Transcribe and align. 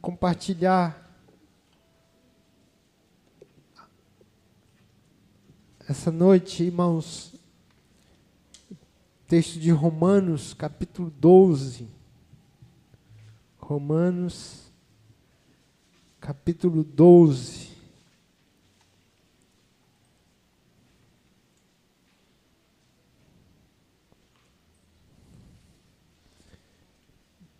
compartilhar 0.00 1.06
essa 5.88 6.10
noite, 6.10 6.64
irmãos, 6.64 7.34
texto 9.26 9.58
de 9.58 9.70
Romanos, 9.70 10.54
capítulo 10.54 11.10
12. 11.10 11.88
Romanos, 13.58 14.70
capítulo 16.20 16.84
12. 16.84 17.68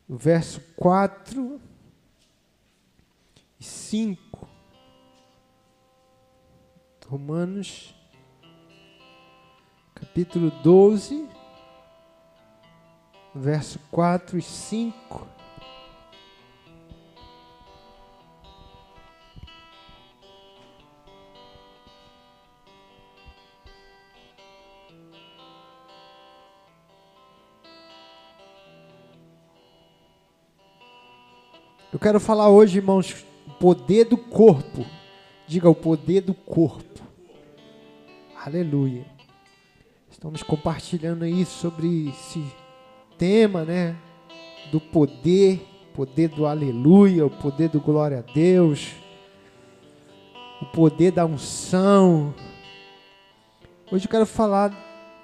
O 0.09 0.16
verso 0.16 0.61
4 0.77 1.61
e 3.61 3.64
5. 3.64 4.48
Romanos, 7.08 7.94
capítulo 9.94 10.50
12, 10.62 11.26
verso 13.35 13.79
4 13.90 14.36
e 14.36 14.43
5. 14.43 15.26
Eu 31.90 31.99
quero 31.99 32.20
falar 32.20 32.50
hoje, 32.50 32.77
irmãos, 32.77 33.27
poder 33.58 34.05
do 34.05 34.17
corpo. 34.17 34.84
Diga 35.46 35.69
o 35.69 35.74
poder 35.74 36.20
do 36.20 36.34
corpo. 36.34 37.02
Aleluia. 38.44 39.06
Estamos 40.10 40.42
compartilhando 40.42 41.24
aí 41.24 41.44
sobre 41.44 42.08
esse 42.08 42.44
tema, 43.16 43.64
né? 43.64 43.96
Do 44.70 44.80
poder, 44.80 45.66
poder 45.94 46.28
do 46.28 46.46
aleluia, 46.46 47.24
o 47.24 47.30
poder 47.30 47.68
do 47.68 47.80
glória 47.80 48.18
a 48.18 48.33
Deus, 48.33 48.94
o 50.61 50.66
poder 50.66 51.12
da 51.12 51.24
unção. 51.24 52.34
Hoje 53.90 54.06
eu 54.06 54.11
quero 54.11 54.27
falar 54.27 54.70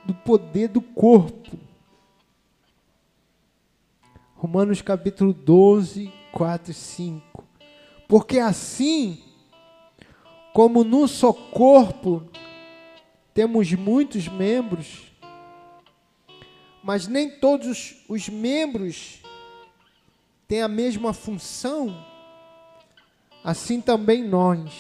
do 0.04 0.14
poder 0.14 0.68
do 0.68 0.80
corpo. 0.80 1.58
Romanos 4.36 4.80
capítulo 4.82 5.32
12, 5.32 6.12
4 6.32 6.70
e 6.70 6.74
5. 6.74 7.44
Porque 8.14 8.38
assim, 8.38 9.20
como 10.52 10.84
num 10.84 11.08
só 11.08 11.32
corpo 11.32 12.22
temos 13.34 13.72
muitos 13.72 14.28
membros, 14.28 15.10
mas 16.80 17.08
nem 17.08 17.28
todos 17.28 18.04
os 18.08 18.28
membros 18.28 19.20
têm 20.46 20.62
a 20.62 20.68
mesma 20.68 21.12
função, 21.12 22.06
assim 23.42 23.80
também 23.80 24.22
nós. 24.22 24.72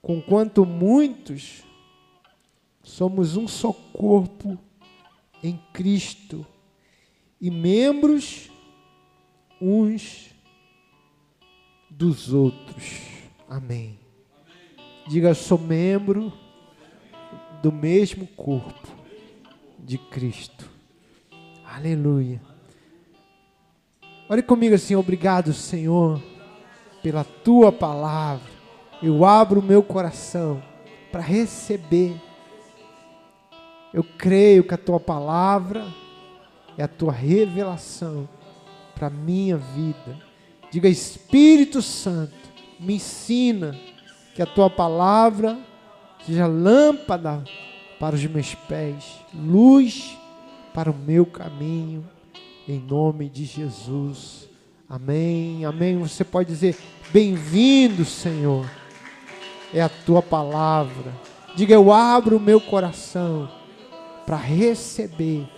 Conquanto 0.00 0.64
muitos, 0.64 1.62
somos 2.82 3.36
um 3.36 3.46
só 3.46 3.74
corpo 3.74 4.58
em 5.42 5.62
Cristo 5.74 6.46
e 7.38 7.50
membros 7.50 8.50
uns 9.60 10.29
dos 12.00 12.32
outros. 12.32 13.02
Amém. 13.46 13.98
Diga, 15.06 15.34
sou 15.34 15.58
membro 15.58 16.32
do 17.62 17.70
mesmo 17.70 18.26
corpo 18.26 18.88
de 19.78 19.98
Cristo. 19.98 20.66
Aleluia. 21.62 22.40
Olhe 24.30 24.42
comigo 24.42 24.74
assim, 24.74 24.94
obrigado, 24.94 25.52
Senhor, 25.52 26.22
pela 27.02 27.22
tua 27.22 27.70
palavra. 27.70 28.50
Eu 29.02 29.22
abro 29.22 29.60
o 29.60 29.62
meu 29.62 29.82
coração 29.82 30.62
para 31.12 31.20
receber. 31.20 32.18
Eu 33.92 34.02
creio 34.16 34.64
que 34.64 34.72
a 34.72 34.78
tua 34.78 34.98
palavra 34.98 35.86
é 36.78 36.82
a 36.82 36.88
tua 36.88 37.12
revelação 37.12 38.26
para 38.94 39.08
a 39.08 39.10
minha 39.10 39.58
vida. 39.58 40.29
Diga, 40.70 40.88
Espírito 40.88 41.82
Santo, 41.82 42.34
me 42.78 42.94
ensina 42.94 43.76
que 44.34 44.42
a 44.42 44.46
tua 44.46 44.70
palavra 44.70 45.58
seja 46.24 46.46
lâmpada 46.46 47.42
para 47.98 48.14
os 48.14 48.24
meus 48.26 48.54
pés, 48.54 49.04
luz 49.34 50.16
para 50.72 50.90
o 50.90 50.94
meu 50.94 51.26
caminho, 51.26 52.08
em 52.68 52.78
nome 52.78 53.28
de 53.28 53.44
Jesus. 53.44 54.48
Amém, 54.88 55.64
amém. 55.64 55.98
Você 55.98 56.24
pode 56.24 56.48
dizer, 56.48 56.76
bem-vindo, 57.12 58.04
Senhor, 58.04 58.68
é 59.74 59.80
a 59.80 59.88
tua 59.88 60.22
palavra. 60.22 61.12
Diga, 61.56 61.74
eu 61.74 61.92
abro 61.92 62.36
o 62.36 62.40
meu 62.40 62.60
coração 62.60 63.50
para 64.24 64.36
receber 64.36 65.48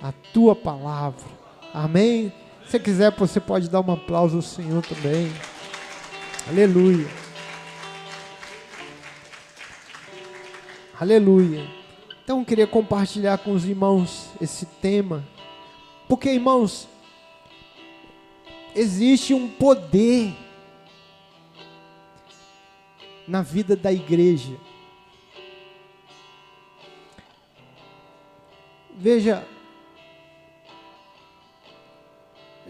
a 0.00 0.12
tua 0.32 0.54
palavra. 0.54 1.24
Amém. 1.74 2.32
Se 2.72 2.80
quiser, 2.80 3.10
você 3.10 3.38
pode 3.38 3.68
dar 3.68 3.82
um 3.82 3.92
aplauso 3.92 4.36
ao 4.36 4.42
Senhor 4.42 4.82
também. 4.82 5.30
Aleluia. 6.48 7.06
Aleluia. 10.98 11.68
Então 12.24 12.38
eu 12.38 12.44
queria 12.46 12.66
compartilhar 12.66 13.36
com 13.36 13.52
os 13.52 13.66
irmãos 13.66 14.30
esse 14.40 14.64
tema. 14.64 15.22
Porque, 16.08 16.30
irmãos, 16.30 16.88
existe 18.74 19.34
um 19.34 19.50
poder 19.50 20.34
na 23.28 23.42
vida 23.42 23.76
da 23.76 23.92
igreja. 23.92 24.56
Veja, 28.96 29.46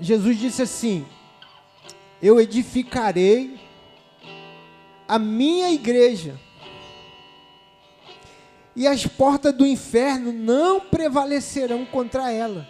Jesus 0.03 0.37
disse 0.37 0.63
assim: 0.63 1.07
Eu 2.21 2.41
edificarei 2.41 3.61
a 5.07 5.17
minha 5.17 5.71
igreja, 5.71 6.39
e 8.75 8.87
as 8.87 9.07
portas 9.07 9.55
do 9.55 9.65
inferno 9.65 10.33
não 10.33 10.81
prevalecerão 10.81 11.87
contra 11.87 12.33
ela. 12.33 12.69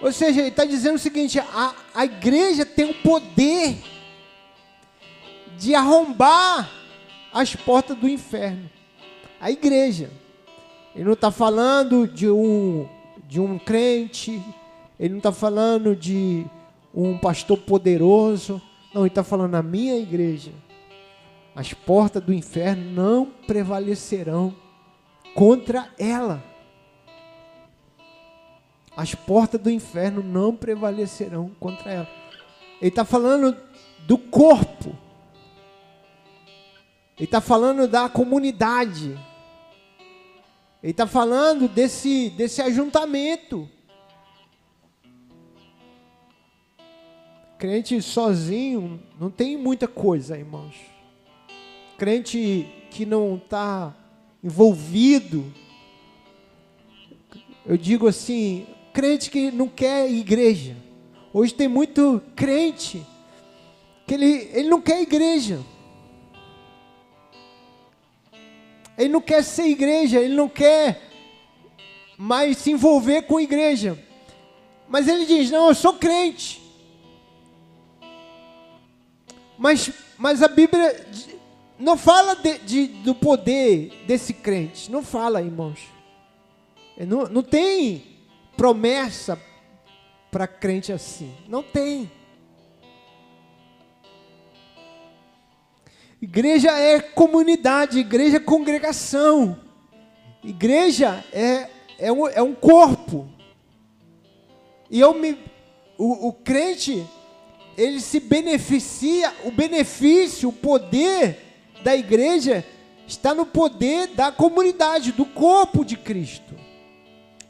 Ou 0.00 0.12
seja, 0.12 0.40
ele 0.40 0.48
está 0.48 0.64
dizendo 0.64 0.96
o 0.96 0.98
seguinte: 0.98 1.38
a, 1.38 1.74
a 1.94 2.04
igreja 2.04 2.66
tem 2.66 2.90
o 2.90 2.94
poder 2.94 3.76
de 5.56 5.72
arrombar 5.76 6.68
as 7.32 7.54
portas 7.54 7.96
do 7.96 8.08
inferno. 8.08 8.68
A 9.40 9.52
igreja. 9.52 10.10
Ele 10.94 11.04
não 11.04 11.12
está 11.12 11.30
falando 11.30 12.06
de 12.06 12.28
um 12.28 12.88
de 13.32 13.40
um 13.40 13.58
crente, 13.58 14.42
ele 15.00 15.08
não 15.08 15.16
está 15.16 15.32
falando 15.32 15.96
de 15.96 16.44
um 16.94 17.16
pastor 17.16 17.56
poderoso, 17.56 18.60
não, 18.92 19.00
ele 19.00 19.08
está 19.08 19.24
falando 19.24 19.52
na 19.52 19.62
minha 19.62 19.96
igreja. 19.96 20.52
As 21.56 21.72
portas 21.72 22.22
do 22.22 22.30
inferno 22.30 22.92
não 22.92 23.24
prevalecerão 23.46 24.54
contra 25.34 25.88
ela. 25.98 26.44
As 28.94 29.14
portas 29.14 29.58
do 29.58 29.70
inferno 29.70 30.22
não 30.22 30.54
prevalecerão 30.54 31.52
contra 31.58 31.90
ela. 31.90 32.08
Ele 32.82 32.90
está 32.90 33.02
falando 33.02 33.56
do 34.06 34.18
corpo. 34.18 34.94
Ele 37.16 37.24
está 37.24 37.40
falando 37.40 37.88
da 37.88 38.10
comunidade. 38.10 39.18
Ele 40.82 40.90
está 40.90 41.06
falando 41.06 41.68
desse, 41.68 42.30
desse 42.30 42.60
ajuntamento. 42.60 43.68
Crente 47.56 48.02
sozinho 48.02 49.00
não 49.20 49.30
tem 49.30 49.56
muita 49.56 49.86
coisa, 49.86 50.36
irmãos. 50.36 50.74
Crente 51.96 52.68
que 52.90 53.06
não 53.06 53.36
está 53.36 53.94
envolvido. 54.42 55.44
Eu 57.64 57.76
digo 57.76 58.08
assim, 58.08 58.66
crente 58.92 59.30
que 59.30 59.52
não 59.52 59.68
quer 59.68 60.10
igreja. 60.10 60.76
Hoje 61.32 61.54
tem 61.54 61.68
muito 61.68 62.20
crente 62.34 63.06
que 64.04 64.14
ele, 64.14 64.50
ele 64.52 64.68
não 64.68 64.82
quer 64.82 65.00
igreja. 65.00 65.60
Ele 68.96 69.08
não 69.08 69.20
quer 69.20 69.42
ser 69.42 69.64
igreja, 69.64 70.20
ele 70.20 70.34
não 70.34 70.48
quer 70.48 71.10
mais 72.16 72.58
se 72.58 72.70
envolver 72.70 73.22
com 73.22 73.40
igreja. 73.40 73.98
Mas 74.88 75.08
ele 75.08 75.26
diz: 75.26 75.50
Não, 75.50 75.68
eu 75.68 75.74
sou 75.74 75.94
crente. 75.94 76.62
Mas, 79.58 79.90
mas 80.18 80.42
a 80.42 80.48
Bíblia 80.48 81.06
não 81.78 81.96
fala 81.96 82.34
de, 82.34 82.58
de, 82.58 82.86
do 82.86 83.14
poder 83.14 83.92
desse 84.06 84.32
crente. 84.32 84.90
Não 84.90 85.02
fala, 85.02 85.42
irmãos. 85.42 85.80
Não, 86.98 87.24
não 87.24 87.42
tem 87.42 88.04
promessa 88.56 89.40
para 90.30 90.46
crente 90.46 90.92
assim. 90.92 91.32
Não 91.48 91.62
tem. 91.62 92.10
Igreja 96.22 96.70
é 96.70 97.00
comunidade, 97.00 97.98
igreja 97.98 98.36
é 98.36 98.40
congregação. 98.40 99.58
Igreja 100.44 101.24
é, 101.32 101.68
é, 101.98 102.12
um, 102.12 102.28
é 102.28 102.40
um 102.40 102.54
corpo. 102.54 103.28
E 104.88 105.00
eu 105.00 105.14
me, 105.14 105.36
o, 105.98 106.28
o 106.28 106.32
crente, 106.32 107.04
ele 107.76 108.00
se 108.00 108.20
beneficia, 108.20 109.34
o 109.42 109.50
benefício, 109.50 110.50
o 110.50 110.52
poder 110.52 111.38
da 111.82 111.96
igreja 111.96 112.64
está 113.04 113.34
no 113.34 113.44
poder 113.44 114.06
da 114.14 114.30
comunidade, 114.30 115.10
do 115.10 115.24
corpo 115.24 115.84
de 115.84 115.96
Cristo. 115.96 116.54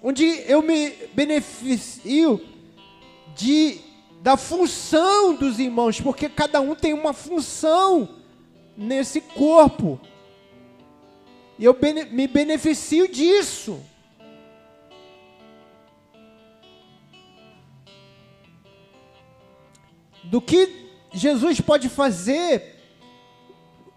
Onde 0.03 0.25
eu 0.47 0.63
me 0.63 0.93
beneficio 1.13 2.41
de, 3.37 3.83
da 4.23 4.39
função 4.39 5.35
dos 5.35 5.59
irmãos, 5.59 6.01
porque 6.01 6.27
cada 6.27 6.63
um 6.63 6.75
tem 6.75 6.95
uma 6.95 7.13
função 7.13 8.22
nesse 8.77 9.21
corpo. 9.21 10.01
E 11.59 11.65
eu 11.65 11.77
me 12.11 12.27
beneficio 12.27 13.09
disso. 13.09 13.81
Do 20.25 20.41
que 20.41 20.89
Jesus 21.13 21.61
pode 21.61 21.89
fazer, 21.89 22.77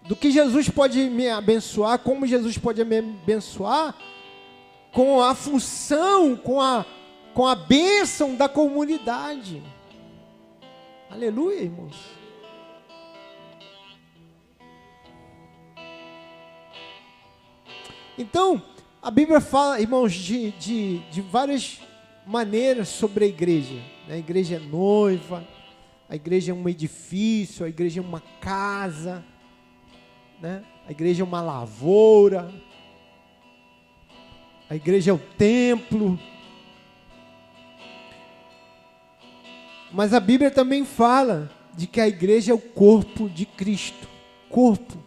do 0.03 0.15
que 0.15 0.29
Jesus 0.31 0.69
pode 0.69 1.09
me 1.09 1.29
abençoar, 1.29 1.99
como 1.99 2.27
Jesus 2.27 2.57
pode 2.57 2.83
me 2.83 2.99
abençoar, 2.99 3.95
com 4.91 5.21
a 5.21 5.33
função, 5.33 6.35
com 6.35 6.61
a, 6.61 6.85
com 7.33 7.45
a 7.47 7.55
bênção 7.55 8.35
da 8.35 8.47
comunidade. 8.47 9.61
Aleluia, 11.09 11.61
irmãos. 11.61 12.14
Então, 18.17 18.61
a 19.01 19.11
Bíblia 19.11 19.41
fala, 19.41 19.79
irmãos, 19.79 20.13
de, 20.13 20.51
de, 20.51 20.99
de 21.11 21.21
várias 21.21 21.81
maneiras 22.25 22.87
sobre 22.87 23.25
a 23.25 23.27
igreja. 23.27 23.75
Né? 24.07 24.15
A 24.15 24.17
igreja 24.17 24.55
é 24.55 24.59
noiva, 24.59 25.45
a 26.07 26.15
igreja 26.15 26.51
é 26.51 26.55
um 26.55 26.67
edifício, 26.67 27.65
a 27.65 27.69
igreja 27.69 27.99
é 27.99 28.03
uma 28.03 28.21
casa, 28.39 29.23
né? 30.41 30.63
a 30.87 30.91
igreja 30.91 31.23
é 31.23 31.25
uma 31.25 31.41
lavoura, 31.41 32.53
a 34.69 34.75
igreja 34.75 35.11
é 35.11 35.13
o 35.13 35.19
templo. 35.19 36.17
Mas 39.91 40.13
a 40.13 40.19
Bíblia 40.21 40.49
também 40.49 40.85
fala 40.85 41.51
de 41.75 41.85
que 41.85 41.99
a 41.99 42.07
igreja 42.07 42.51
é 42.51 42.55
o 42.55 42.59
corpo 42.59 43.29
de 43.29 43.45
Cristo. 43.45 44.07
Corpo 44.49 45.04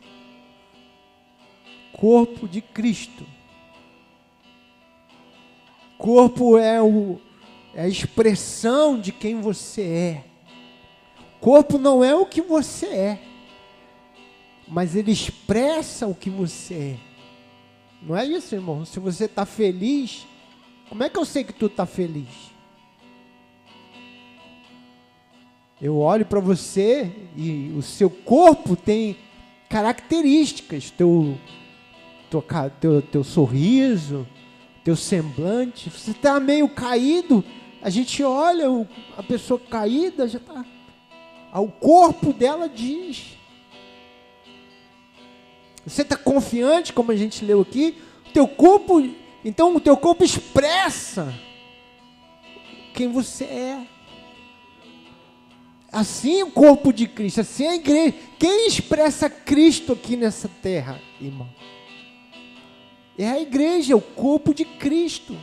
corpo 1.99 2.47
de 2.47 2.61
Cristo. 2.61 3.27
Corpo 5.99 6.57
é, 6.57 6.81
o, 6.81 7.21
é 7.75 7.83
a 7.83 7.89
expressão 7.89 8.99
de 8.99 9.11
quem 9.11 9.41
você 9.41 9.83
é. 9.83 10.25
Corpo 11.41 11.77
não 11.77 12.05
é 12.05 12.15
o 12.15 12.25
que 12.25 12.41
você 12.41 12.87
é, 12.87 13.23
mas 14.67 14.95
ele 14.95 15.11
expressa 15.11 16.07
o 16.07 16.15
que 16.15 16.31
você 16.31 16.75
é. 16.75 16.97
Não 18.01 18.17
é 18.17 18.25
isso, 18.25 18.55
irmão? 18.55 18.85
Se 18.85 19.01
você 19.01 19.25
está 19.25 19.45
feliz, 19.45 20.25
como 20.89 21.03
é 21.03 21.09
que 21.09 21.19
eu 21.19 21.25
sei 21.25 21.43
que 21.43 21.53
tu 21.53 21.67
está 21.67 21.85
feliz? 21.85 22.29
Eu 25.83 25.99
olho 25.99 26.25
para 26.25 26.39
você 26.39 27.13
e 27.37 27.73
o 27.77 27.83
seu 27.83 28.09
corpo 28.09 28.77
tem 28.77 29.17
características, 29.69 30.91
teu 30.91 31.37
tua, 32.31 32.71
teu, 32.81 33.03
teu 33.03 33.25
sorriso, 33.25 34.27
teu 34.85 34.97
semblante. 34.97 35.91
Você 35.91 36.13
está 36.13 36.39
meio 36.41 36.69
caído, 36.69 37.45
a 37.83 37.91
gente 37.91 38.23
olha 38.23 38.67
a 39.17 39.23
pessoa 39.23 39.59
caída, 39.59 40.27
já 40.29 40.39
está. 40.39 40.65
O 41.55 41.69
corpo 41.69 42.33
dela 42.33 42.69
diz. 42.69 43.37
Você 45.87 46.03
está 46.03 46.17
confiante, 46.17 46.93
como 46.93 47.11
a 47.11 47.17
gente 47.17 47.45
leu 47.45 47.63
aqui, 47.63 47.97
o 48.29 48.33
teu 48.33 48.47
corpo, 48.47 49.03
então 49.45 49.75
o 49.75 49.81
teu 49.81 49.97
corpo 49.97 50.23
expressa 50.23 51.35
quem 52.93 53.09
você 53.11 53.45
é. 53.45 53.87
Assim 55.91 56.43
o 56.43 56.51
corpo 56.51 56.93
de 56.93 57.07
Cristo, 57.07 57.41
assim 57.41 57.67
a 57.67 57.77
igreja. 57.77 58.15
Quem 58.39 58.67
expressa 58.69 59.31
Cristo 59.31 59.95
aqui 59.95 60.17
nessa 60.17 60.49
terra, 60.61 61.01
irmão? 61.19 61.49
É 63.19 63.29
a 63.29 63.41
igreja, 63.41 63.93
é 63.93 63.97
o 63.97 64.01
corpo 64.01 64.55
de 64.55 64.65
Cristo. 64.65 65.37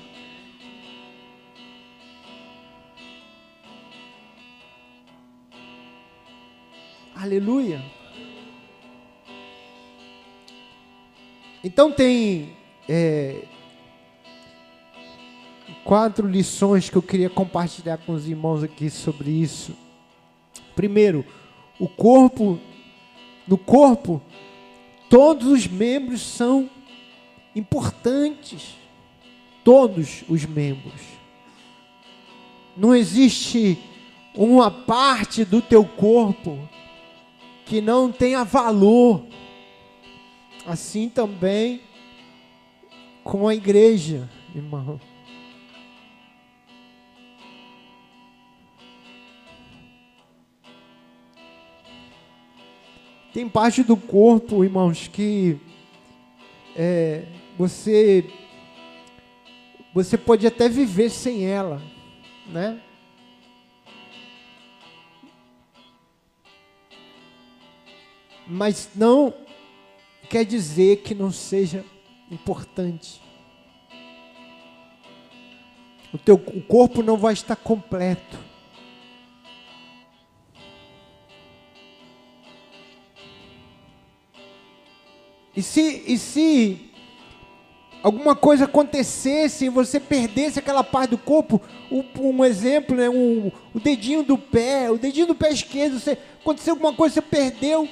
Aleluia. 7.13 7.83
Então 11.62 11.92
tem 11.92 12.56
é, 12.88 13.44
quatro 15.83 16.27
lições 16.27 16.89
que 16.89 16.95
eu 16.95 17.01
queria 17.01 17.30
compartilhar 17.30 17.98
com 17.98 18.13
os 18.13 18.25
irmãos 18.25 18.63
aqui 18.63 18.89
sobre 18.89 19.31
isso. 19.31 19.75
Primeiro, 20.75 21.25
o 21.77 21.89
corpo, 21.89 22.57
no 23.45 23.57
corpo, 23.57 24.22
todos 25.10 25.48
os 25.48 25.68
membros 25.68 26.22
são 26.22 26.69
importantes, 27.55 28.75
todos 29.63 30.23
os 30.27 30.45
membros. 30.45 31.01
Não 32.75 32.93
existe 32.93 33.79
uma 34.35 34.69
parte 34.69 35.45
do 35.45 35.62
teu 35.62 35.85
corpo 35.85 36.59
que 37.65 37.79
não 37.81 38.12
tenha 38.12 38.43
valor. 38.43 39.25
Assim 40.67 41.07
também 41.07 41.81
com 43.24 43.47
a 43.47 43.55
igreja, 43.55 44.29
irmão. 44.53 45.00
Tem 53.31 53.50
parte 53.50 53.83
do 53.83 53.97
corpo, 53.97 54.63
irmãos, 54.63 55.07
que 55.07 55.59
é, 56.75 57.25
você 57.57 58.29
você 59.93 60.17
pode 60.17 60.45
até 60.45 60.67
viver 60.67 61.09
sem 61.09 61.45
ela, 61.45 61.81
né? 62.47 62.81
Mas 68.45 68.89
não 68.93 69.33
quer 70.29 70.43
dizer 70.43 70.97
que 70.97 71.15
não 71.15 71.31
seja 71.31 71.85
importante. 72.29 73.21
O 76.13 76.17
teu 76.17 76.35
o 76.35 76.62
corpo 76.62 77.01
não 77.01 77.17
vai 77.17 77.33
estar 77.33 77.55
completo. 77.55 78.38
E 85.55 85.63
se, 85.63 86.03
e 86.05 86.17
se 86.17 86.94
alguma 88.05 88.35
coisa 88.35 88.65
acontecesse 88.65 89.65
e 89.65 89.69
você 89.69 90.00
perdesse 90.00 90.59
aquela 90.59 90.83
parte 90.83 91.09
do 91.09 91.17
corpo, 91.17 91.59
um 92.19 92.45
exemplo, 92.45 92.95
né, 92.95 93.09
um, 93.09 93.51
o 93.74 93.79
dedinho 93.79 94.21
do 94.21 94.38
pé, 94.38 94.91
o 94.91 94.97
dedinho 94.97 95.25
do 95.25 95.33
pé 95.33 95.51
esquerdo, 95.51 96.00
você, 96.00 96.15
aconteceu 96.39 96.75
alguma 96.75 96.93
coisa, 96.93 97.15
você 97.15 97.21
perdeu, 97.24 97.89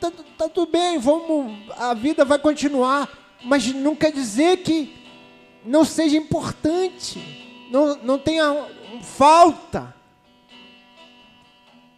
tá, 0.00 0.10
tá 0.36 0.48
tudo 0.48 0.72
bem, 0.72 0.98
vamos, 0.98 1.56
a 1.76 1.94
vida 1.94 2.24
vai 2.24 2.40
continuar, 2.40 3.08
mas 3.44 3.72
não 3.72 3.94
quer 3.94 4.10
dizer 4.10 4.64
que 4.64 4.92
não 5.64 5.84
seja 5.84 6.16
importante, 6.16 7.68
não, 7.70 7.98
não 8.02 8.18
tenha 8.18 8.66
falta. 9.00 9.94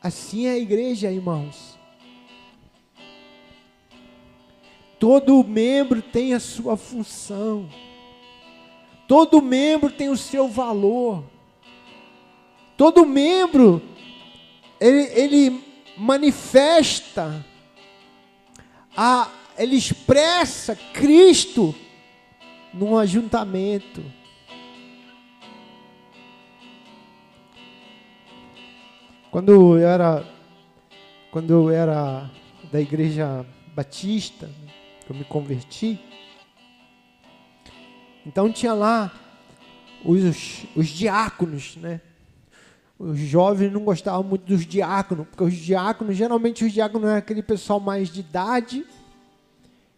Assim 0.03 0.49
é 0.49 0.51
a 0.51 0.59
igreja, 0.59 1.11
irmãos. 1.11 1.72
Todo 5.03 5.43
membro 5.43 6.01
tem 6.01 6.33
a 6.33 6.39
sua 6.39 6.77
função. 6.77 7.69
Todo 9.09 9.43
membro 9.43 9.91
tem 9.91 10.09
o 10.09 10.17
seu 10.17 10.47
valor. 10.47 11.25
Todo 12.77 13.05
membro, 13.05 13.83
ele, 14.81 15.03
ele 15.13 15.65
manifesta, 15.97 17.45
a, 18.97 19.29
ele 19.59 19.75
expressa 19.75 20.77
Cristo 20.77 21.75
num 22.73 22.97
ajuntamento. 22.97 24.05
Quando 29.33 29.51
eu 29.51 29.79
era, 29.79 30.25
quando 31.33 31.51
eu 31.51 31.71
era 31.71 32.31
da 32.71 32.81
igreja 32.81 33.45
batista, 33.75 34.49
eu 35.13 35.19
me 35.19 35.25
converti, 35.25 36.01
então 38.25 38.51
tinha 38.51 38.73
lá 38.73 39.13
os, 40.05 40.65
os 40.75 40.89
diáconos, 40.89 41.77
né? 41.77 42.01
Os 42.99 43.19
jovens 43.19 43.73
não 43.73 43.85
gostavam 43.85 44.23
muito 44.23 44.47
dos 44.47 44.65
diáconos, 44.65 45.27
porque 45.29 45.45
os 45.45 45.55
diáconos, 45.55 46.17
geralmente 46.17 46.65
os 46.65 46.73
diáconos 46.73 47.09
eram 47.09 47.19
aquele 47.19 47.43
pessoal 47.43 47.79
mais 47.79 48.09
de 48.09 48.21
idade, 48.21 48.87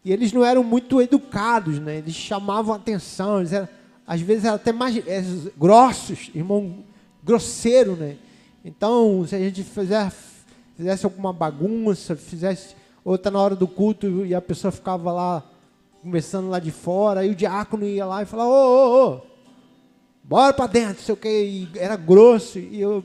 e 0.04 0.12
eles 0.12 0.32
não 0.32 0.44
eram 0.44 0.64
muito 0.64 1.00
educados, 1.00 1.78
né? 1.78 1.98
Eles 1.98 2.14
chamavam 2.14 2.74
atenção, 2.74 3.38
eles 3.38 3.52
eram, 3.52 3.68
às 4.06 4.20
vezes 4.20 4.44
eram 4.44 4.56
até 4.56 4.72
mais 4.72 4.96
é, 5.06 5.22
grossos, 5.56 6.30
irmão 6.34 6.82
grosseiro, 7.22 7.94
né? 7.94 8.16
Então, 8.64 9.24
se 9.28 9.36
a 9.36 9.38
gente 9.38 9.62
fizer, 9.62 10.12
fizesse 10.76 11.04
alguma 11.04 11.32
bagunça, 11.32 12.16
fizesse 12.16 12.74
outra 13.04 13.30
na 13.30 13.40
hora 13.40 13.54
do 13.54 13.68
culto 13.68 14.24
e 14.24 14.34
a 14.34 14.40
pessoa 14.40 14.72
ficava 14.72 15.12
lá 15.12 15.42
conversando 16.02 16.48
lá 16.48 16.58
de 16.58 16.70
fora, 16.70 17.20
aí 17.20 17.30
o 17.30 17.34
diácono 17.34 17.84
ia 17.84 18.04
lá 18.04 18.22
e 18.22 18.26
falava, 18.26 18.50
ô, 18.50 18.54
ô, 18.54 19.14
ô, 19.14 19.20
bora 20.22 20.52
para 20.52 20.66
dentro, 20.66 21.02
sei 21.02 21.14
o 21.14 21.16
que, 21.16 21.28
e 21.28 21.68
era 21.76 21.96
grosso, 21.96 22.58
e 22.58 22.80
eu, 22.80 23.02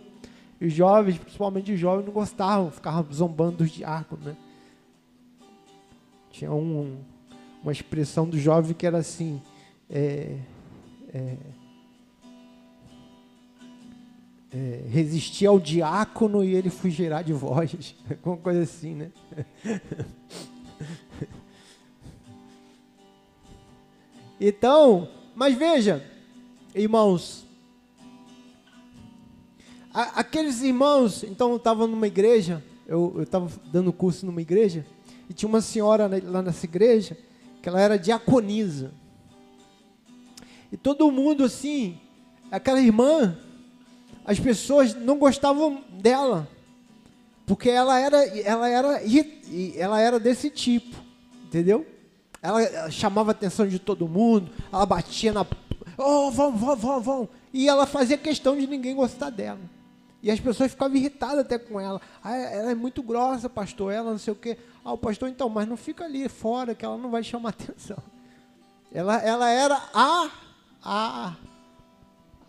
os 0.62 0.74
jovens, 0.74 1.18
principalmente 1.18 1.72
os 1.72 1.80
jovens, 1.80 2.06
não 2.06 2.12
gostavam, 2.12 2.70
ficavam 2.70 3.06
zombando 3.14 3.58
dos 3.58 3.72
diáconos, 3.72 4.26
né? 4.26 4.36
Tinha 6.30 6.52
um, 6.52 6.98
uma 7.64 7.72
expressão 7.72 8.28
do 8.28 8.38
jovem 8.38 8.74
que 8.74 8.86
era 8.86 8.98
assim, 8.98 9.42
é, 9.90 10.36
é, 11.14 11.38
é, 14.52 14.84
resistir 14.90 15.46
ao 15.46 15.60
diácono 15.60 16.44
e 16.44 16.56
ele 16.56 16.70
fugirá 16.70 17.22
de 17.22 17.34
vós, 17.34 17.96
alguma 18.10 18.38
coisa 18.38 18.64
assim, 18.64 18.96
né? 18.96 19.12
Então, 24.42 25.10
mas 25.36 25.54
veja, 25.54 26.02
irmãos, 26.74 27.46
a, 29.94 30.22
aqueles 30.22 30.62
irmãos, 30.62 31.24
então 31.24 31.50
eu 31.50 31.58
estava 31.58 31.86
numa 31.86 32.08
igreja, 32.08 32.64
eu 32.88 33.22
estava 33.22 33.52
dando 33.66 33.92
curso 33.92 34.26
numa 34.26 34.42
igreja, 34.42 34.86
e 35.30 35.34
tinha 35.34 35.50
uma 35.50 35.60
senhora 35.60 36.10
lá 36.24 36.42
nessa 36.42 36.66
igreja, 36.66 37.18
que 37.62 37.68
ela 37.68 37.82
era 37.82 38.00
diaconisa. 38.00 38.94
E 40.72 40.78
todo 40.78 41.12
mundo 41.12 41.44
assim, 41.44 42.00
aquela 42.50 42.80
irmã, 42.80 43.38
as 44.30 44.40
pessoas 44.40 44.94
não 44.94 45.18
gostavam 45.18 45.84
dela, 45.90 46.48
porque 47.48 47.68
ela 47.68 48.00
era, 48.00 48.28
ela 48.42 48.70
era, 48.70 49.02
ela 49.76 50.00
era 50.00 50.20
desse 50.20 50.52
tipo, 50.52 50.96
entendeu? 51.46 51.84
Ela 52.40 52.92
chamava 52.92 53.32
a 53.32 53.34
atenção 53.34 53.68
de 53.68 53.80
todo 53.80 54.08
mundo, 54.08 54.52
ela 54.72 54.86
batia 54.86 55.34
na. 55.34 55.44
Oh, 55.98 56.30
vão, 56.30 56.56
vão, 56.56 56.76
vão, 56.76 57.02
vão. 57.02 57.30
E 57.52 57.68
ela 57.68 57.88
fazia 57.88 58.20
questão 58.20 58.56
de 58.56 58.68
ninguém 58.68 58.96
gostar 58.96 59.32
dela. 59.32 59.60
E 60.22 60.30
as 60.30 60.40
pessoas 60.40 60.70
ficavam 60.70 60.96
irritadas 60.96 61.40
até 61.40 61.58
com 61.58 61.82
ela. 61.82 62.00
Ah, 62.24 62.36
ela 62.36 62.70
é 62.70 62.76
muito 62.76 63.02
grossa, 63.02 63.50
pastor, 63.50 63.92
ela 63.92 64.12
não 64.12 64.20
sei 64.20 64.34
o 64.34 64.36
quê. 64.36 64.60
Ah, 64.86 64.94
o 64.94 64.98
pastor, 64.98 65.28
então, 65.28 65.50
mas 65.50 65.68
não 65.68 65.76
fica 65.76 66.06
ali 66.06 66.30
fora, 66.30 66.76
que 66.76 66.86
ela 66.86 67.00
não 67.00 67.10
vai 67.10 67.24
chamar 67.24 67.50
atenção. 67.58 67.98
Ela, 68.94 69.18
ela 69.24 69.50
era 69.50 69.82
a, 69.92 70.30
a, 70.84 71.36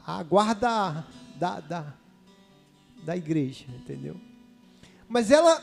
a 0.06 0.22
guarda 0.24 1.06
da, 1.40 1.58
da, 1.58 1.94
da 3.02 3.16
igreja, 3.16 3.64
entendeu? 3.74 4.16
Mas 5.08 5.30
ela, 5.30 5.60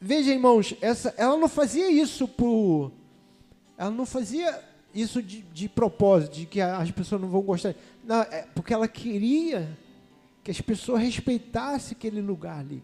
veja, 0.00 0.32
irmãos, 0.32 0.74
essa, 0.80 1.12
ela 1.18 1.36
não 1.36 1.48
fazia 1.48 1.90
isso 1.90 2.26
por 2.26 2.92
ela 3.80 3.90
não 3.90 4.04
fazia 4.04 4.62
isso 4.94 5.22
de, 5.22 5.40
de 5.40 5.66
propósito, 5.66 6.34
de 6.34 6.44
que 6.44 6.60
as 6.60 6.90
pessoas 6.90 7.18
não 7.18 7.30
vão 7.30 7.40
gostar. 7.40 7.74
Não, 8.04 8.20
é 8.20 8.46
porque 8.54 8.74
ela 8.74 8.86
queria 8.86 9.74
que 10.44 10.50
as 10.50 10.60
pessoas 10.60 11.02
respeitassem 11.02 11.96
aquele 11.96 12.20
lugar 12.20 12.60
ali. 12.60 12.82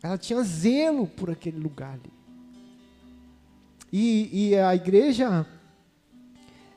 Ela 0.00 0.16
tinha 0.16 0.40
zelo 0.44 1.08
por 1.08 1.30
aquele 1.30 1.58
lugar 1.58 1.94
ali. 1.94 2.12
E, 3.92 4.50
e 4.50 4.56
a 4.56 4.72
igreja, 4.72 5.44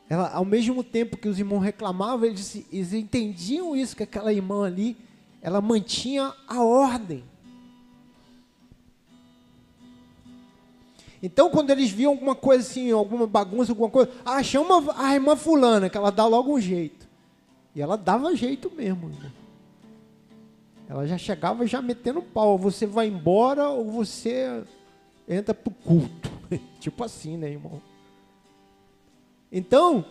ela, 0.09 0.31
ao 0.31 0.45
mesmo 0.45 0.83
tempo 0.83 1.17
que 1.17 1.27
os 1.27 1.37
irmãos 1.37 1.59
reclamavam, 1.59 2.25
eles, 2.25 2.63
eles 2.71 2.93
entendiam 2.93 3.75
isso, 3.75 3.95
que 3.95 4.03
aquela 4.03 4.31
irmã 4.31 4.65
ali, 4.65 4.95
ela 5.41 5.59
mantinha 5.59 6.33
a 6.47 6.63
ordem. 6.63 7.23
Então, 11.21 11.49
quando 11.49 11.71
eles 11.71 11.89
viam 11.89 12.11
alguma 12.11 12.35
coisa 12.35 12.67
assim, 12.67 12.91
alguma 12.91 13.27
bagunça, 13.27 13.71
alguma 13.71 13.89
coisa, 13.89 14.11
ah, 14.23 14.41
chama 14.43 14.93
a 14.95 15.13
irmã 15.13 15.35
fulana, 15.35 15.89
que 15.89 15.97
ela 15.97 16.11
dá 16.11 16.25
logo 16.25 16.53
um 16.53 16.61
jeito. 16.61 17.07
E 17.75 17.81
ela 17.81 17.97
dava 17.97 18.35
jeito 18.35 18.71
mesmo. 18.75 19.09
Irmão. 19.09 19.31
Ela 20.87 21.05
já 21.05 21.17
chegava 21.17 21.67
já 21.67 21.81
metendo 21.81 22.21
pau. 22.21 22.57
Você 22.57 22.85
vai 22.85 23.07
embora 23.07 23.67
ou 23.69 23.91
você 23.91 24.63
entra 25.27 25.53
para 25.53 25.69
o 25.69 25.73
culto. 25.73 26.31
tipo 26.79 27.03
assim, 27.03 27.35
né, 27.35 27.51
irmão? 27.51 27.81
Então, 29.51 30.05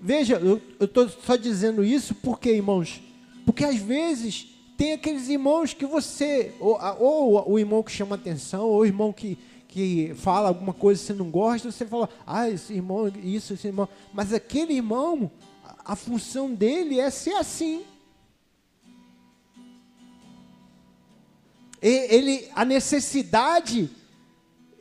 veja, 0.00 0.36
eu 0.36 0.60
estou 0.80 1.08
só 1.08 1.36
dizendo 1.36 1.84
isso 1.84 2.14
porque, 2.14 2.50
irmãos, 2.50 3.00
porque 3.44 3.64
às 3.64 3.76
vezes 3.76 4.48
tem 4.76 4.92
aqueles 4.92 5.28
irmãos 5.28 5.72
que 5.72 5.86
você, 5.86 6.52
ou, 6.60 6.78
ou 6.98 7.52
o 7.52 7.58
irmão 7.58 7.82
que 7.82 7.90
chama 7.90 8.16
atenção, 8.16 8.66
ou 8.66 8.80
o 8.80 8.84
irmão 8.84 9.12
que, 9.12 9.38
que 9.68 10.12
fala 10.16 10.48
alguma 10.48 10.74
coisa 10.74 11.00
que 11.00 11.06
você 11.06 11.14
não 11.14 11.30
gosta, 11.30 11.70
você 11.70 11.86
fala, 11.86 12.08
ah, 12.26 12.50
esse 12.50 12.74
irmão, 12.74 13.10
isso, 13.22 13.54
esse 13.54 13.68
irmão. 13.68 13.88
Mas 14.12 14.32
aquele 14.32 14.74
irmão, 14.74 15.30
a, 15.64 15.92
a 15.92 15.96
função 15.96 16.52
dele 16.52 17.00
é 17.00 17.08
ser 17.08 17.34
assim. 17.34 17.84
Ele, 21.80 22.48
a 22.54 22.64
necessidade 22.64 23.88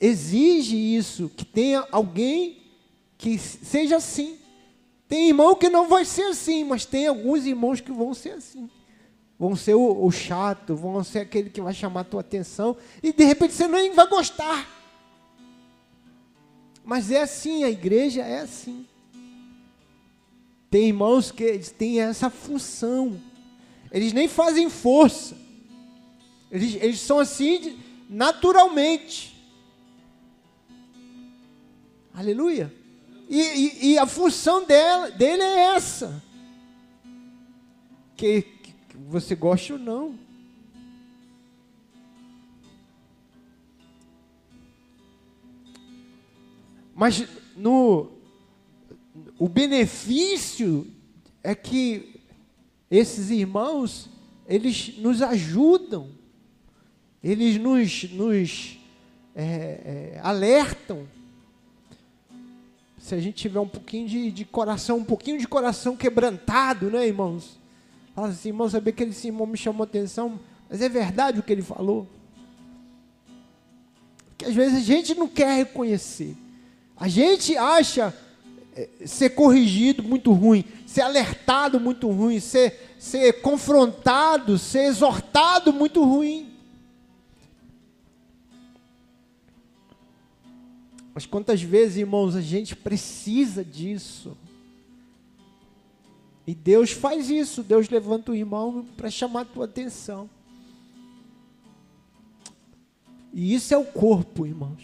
exige 0.02 0.76
isso, 0.76 1.30
que 1.30 1.46
tenha 1.46 1.88
alguém 1.92 2.65
que 3.18 3.38
seja 3.38 3.98
assim. 3.98 4.38
Tem 5.08 5.28
irmão 5.28 5.56
que 5.56 5.70
não 5.70 5.88
vai 5.88 6.04
ser 6.04 6.24
assim, 6.24 6.64
mas 6.64 6.86
tem 6.86 7.08
alguns 7.08 7.46
irmãos 7.46 7.80
que 7.80 7.92
vão 7.92 8.14
ser 8.14 8.32
assim. 8.32 8.70
Vão 9.38 9.56
ser 9.56 9.76
o, 9.76 10.06
o 10.06 10.12
chato, 10.12 10.76
vão 10.76 11.04
ser 11.04 11.20
aquele 11.20 11.50
que 11.50 11.62
vai 11.62 11.74
chamar 11.74 12.02
a 12.02 12.06
tua 12.06 12.22
atenção 12.22 12.76
e 13.04 13.12
de 13.12 13.24
repente 13.24 13.54
você 13.54 13.68
nem 13.68 13.94
vai 13.94 14.08
gostar. 14.08 14.68
Mas 16.84 17.12
é 17.12 17.22
assim, 17.22 17.64
a 17.64 17.70
igreja 17.70 18.22
é 18.22 18.42
assim. 18.42 18.86
Tem 20.70 20.88
irmãos 20.88 21.32
que 21.32 21.44
eles 21.44 21.72
têm 21.72 22.00
essa 22.00 22.30
função. 22.30 23.20
Eles 23.92 24.14
nem 24.14 24.28
fazem 24.28 24.70
força. 24.70 25.38
Eles, 26.52 26.76
eles 26.76 27.00
são 27.00 27.20
assim 27.20 27.80
naturalmente. 28.10 29.36
Aleluia. 32.14 32.72
E, 33.28 33.42
e, 33.42 33.92
e, 33.92 33.98
a 33.98 34.06
função 34.06 34.66
dela, 34.66 35.10
dele 35.10 35.42
é 35.42 35.76
essa. 35.76 36.24
Que, 38.16 38.44
que 38.44 38.98
você 39.08 39.36
goste 39.36 39.74
ou 39.74 39.80
não. 39.80 40.18
Mas 46.96 47.28
no, 47.58 48.12
o 49.38 49.50
benefício 49.50 50.88
é 51.44 51.54
que 51.54 52.22
esses 52.90 53.30
irmãos, 53.30 54.10
eles 54.48 54.98
nos 54.98 55.22
ajudam, 55.22 56.10
eles 57.22 57.58
nos, 57.58 58.04
nos 58.12 58.80
é, 59.36 59.44
é, 60.16 60.20
alertam. 60.24 61.06
Se 63.06 63.14
a 63.14 63.20
gente 63.20 63.36
tiver 63.36 63.60
um 63.60 63.68
pouquinho 63.68 64.08
de, 64.08 64.32
de, 64.32 64.44
coração, 64.44 64.98
um 64.98 65.04
pouquinho 65.04 65.38
de 65.38 65.48
coração 65.48 65.96
quebrantado, 65.96 66.90
né, 66.90 67.06
irmãos? 67.06 67.60
Fala 68.16 68.30
assim, 68.30 68.50
irmão, 68.50 68.68
saber 68.68 68.94
que 68.94 69.04
esse 69.04 69.28
irmão 69.28 69.46
me 69.46 69.60
chamou 69.60 69.84
atenção, 69.84 70.40
mas 70.68 70.82
é 70.82 70.90
verdade 70.90 71.40
o 71.40 71.44
que 71.44 71.54
ele 71.54 71.62
falou. 71.62 72.08
Porque 74.30 74.46
às 74.46 74.56
vezes 74.56 74.80
a 74.80 74.82
gente 74.84 75.14
não 75.14 75.28
quer 75.28 75.56
reconhecer. 75.56 76.36
A 76.98 77.08
gente 77.08 77.56
acha 77.56 78.12
é, 78.76 78.90
ser 79.06 79.30
corrigido 79.36 80.02
muito 80.02 80.34
ruim, 80.34 80.66
ser 80.88 81.02
alertado 81.02 81.80
muito 81.80 82.10
ruim, 82.10 82.40
ser, 82.40 82.96
ser 82.98 83.34
confrontado, 83.34 84.58
ser 84.58 84.86
exortado 84.86 85.72
muito 85.72 86.04
ruim. 86.04 86.55
Mas 91.16 91.26
quantas 91.26 91.62
vezes, 91.62 91.96
irmãos, 91.96 92.36
a 92.36 92.42
gente 92.42 92.76
precisa 92.76 93.64
disso? 93.64 94.38
E 96.46 96.54
Deus 96.54 96.92
faz 96.92 97.30
isso, 97.30 97.64
Deus 97.64 97.88
levanta 97.88 98.34
o 98.34 98.36
irmão 98.36 98.86
para 98.98 99.10
chamar 99.10 99.42
a 99.42 99.46
tua 99.46 99.64
atenção. 99.64 100.30
E 103.34 103.54
isso 103.56 103.74
é 103.74 103.78
o 103.78 103.86
corpo, 103.86 104.46
irmãos. 104.46 104.84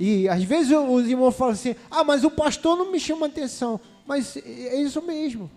E 0.00 0.26
às 0.30 0.42
vezes 0.42 0.72
os 0.72 1.06
irmãos 1.06 1.36
falam 1.36 1.52
assim: 1.52 1.76
ah, 1.90 2.02
mas 2.02 2.24
o 2.24 2.30
pastor 2.30 2.76
não 2.76 2.90
me 2.90 2.98
chama 2.98 3.26
atenção. 3.26 3.78
Mas 4.06 4.34
é 4.38 4.80
isso 4.80 5.02
mesmo. 5.02 5.50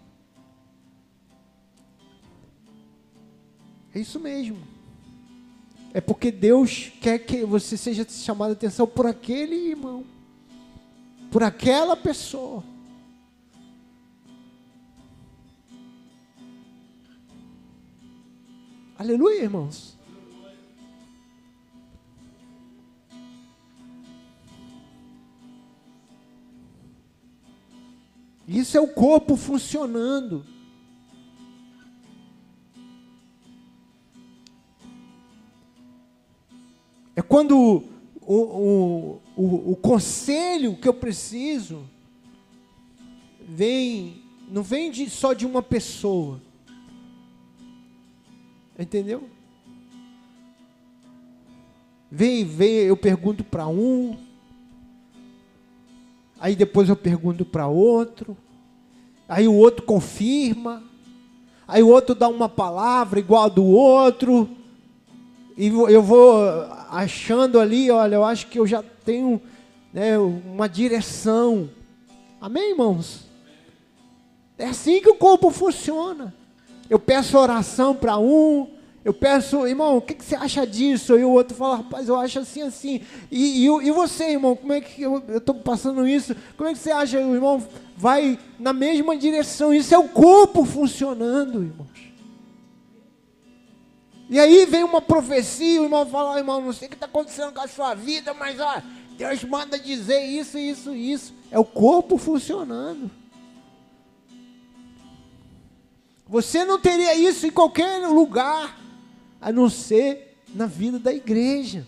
É 3.95 3.99
isso 3.99 4.19
mesmo. 4.19 4.57
É 5.93 5.99
porque 5.99 6.31
Deus 6.31 6.91
quer 7.01 7.19
que 7.19 7.43
você 7.43 7.75
seja 7.75 8.07
chamado 8.07 8.51
a 8.51 8.53
atenção 8.53 8.85
por 8.85 9.07
aquele 9.07 9.55
irmão, 9.55 10.05
por 11.31 11.41
aquela 11.41 11.97
pessoa. 11.97 12.63
Aleluia, 18.97 19.43
irmãos. 19.43 19.97
Isso 28.47 28.75
é 28.77 28.81
o 28.81 28.87
corpo 28.87 29.35
funcionando. 29.35 30.43
É 37.19 37.21
quando 37.21 37.83
o, 38.21 38.33
o, 38.33 39.21
o, 39.35 39.71
o 39.73 39.75
conselho 39.75 40.77
que 40.77 40.87
eu 40.87 40.93
preciso 40.93 41.83
vem, 43.45 44.21
não 44.49 44.63
vem 44.63 44.89
de, 44.89 45.09
só 45.09 45.33
de 45.33 45.45
uma 45.45 45.61
pessoa. 45.61 46.41
Entendeu? 48.79 49.29
Vem, 52.09 52.45
vem, 52.45 52.69
eu 52.69 52.95
pergunto 52.95 53.43
para 53.43 53.67
um, 53.67 54.15
aí 56.39 56.55
depois 56.55 56.87
eu 56.87 56.95
pergunto 56.95 57.43
para 57.43 57.67
outro, 57.67 58.37
aí 59.27 59.45
o 59.45 59.55
outro 59.55 59.83
confirma, 59.83 60.81
aí 61.67 61.83
o 61.83 61.89
outro 61.89 62.15
dá 62.15 62.29
uma 62.29 62.47
palavra 62.47 63.19
igual 63.19 63.43
a 63.43 63.49
do 63.49 63.65
outro, 63.65 64.49
e 65.57 65.67
eu 65.67 66.01
vou 66.01 66.78
achando 66.89 67.59
ali, 67.59 67.91
olha, 67.91 68.15
eu 68.15 68.25
acho 68.25 68.47
que 68.47 68.59
eu 68.59 68.65
já 68.65 68.83
tenho 69.05 69.41
né, 69.93 70.17
uma 70.17 70.67
direção. 70.67 71.69
Amém, 72.41 72.71
irmãos? 72.71 73.27
É 74.57 74.65
assim 74.65 74.99
que 75.01 75.09
o 75.09 75.15
corpo 75.15 75.51
funciona. 75.51 76.33
Eu 76.89 76.99
peço 76.99 77.37
oração 77.37 77.95
para 77.95 78.17
um, 78.17 78.67
eu 79.05 79.13
peço, 79.13 79.65
irmão, 79.65 79.97
o 79.97 80.01
que, 80.01 80.13
que, 80.13 80.25
você 80.25 80.35
acha 80.35 80.67
disso? 80.67 81.17
E 81.17 81.23
o 81.23 81.31
outro 81.31 81.55
fala, 81.55 81.77
rapaz, 81.77 82.09
eu 82.09 82.15
acho 82.17 82.39
assim, 82.39 82.61
assim. 82.63 83.01
E, 83.31 83.65
e, 83.65 83.87
e 83.87 83.91
você, 83.91 84.31
irmão, 84.31 84.55
como 84.55 84.73
é 84.73 84.81
que 84.81 85.01
eu 85.01 85.23
estou 85.37 85.55
passando 85.55 86.07
isso? 86.07 86.35
Como 86.57 86.69
é 86.69 86.73
que 86.73 86.79
você 86.79 86.91
acha? 86.91 87.17
O 87.19 87.33
irmão 87.33 87.63
vai 87.95 88.37
na 88.59 88.73
mesma 88.73 89.15
direção. 89.15 89.73
Isso 89.73 89.95
é 89.95 89.97
o 89.97 90.09
corpo 90.09 90.65
funcionando, 90.65 91.63
irmãos. 91.63 91.87
E 94.29 94.39
aí 94.39 94.65
vem 94.67 94.83
uma 94.83 95.01
profecia, 95.01 95.81
o 95.81 95.85
irmão 95.85 96.05
fala, 96.05 96.33
oh, 96.33 96.37
irmão, 96.37 96.61
não 96.61 96.71
sei 96.71 96.87
o 96.87 96.89
que 96.89 96.95
está 96.95 97.07
acontecendo 97.07 97.51
com 97.51 97.61
a 97.61 97.67
sua 97.67 97.95
vida, 97.95 98.31
mas 98.31 98.59
ó, 98.59 98.79
Deus 99.17 99.43
manda 99.43 99.79
dizer 99.79 100.23
isso, 100.23 100.57
isso, 100.59 100.93
isso. 100.93 101.33
É 101.49 101.57
o 101.57 101.65
corpo 101.65 102.15
funcionando. 102.15 103.09
Você 106.27 106.63
não 106.63 106.79
teria 106.79 107.15
isso 107.15 107.47
em 107.47 107.51
qualquer 107.51 108.07
lugar, 108.07 108.79
a 109.41 109.51
não 109.51 109.67
ser 109.67 110.37
na 110.53 110.67
vida 110.67 110.99
da 110.99 111.11
igreja. 111.11 111.87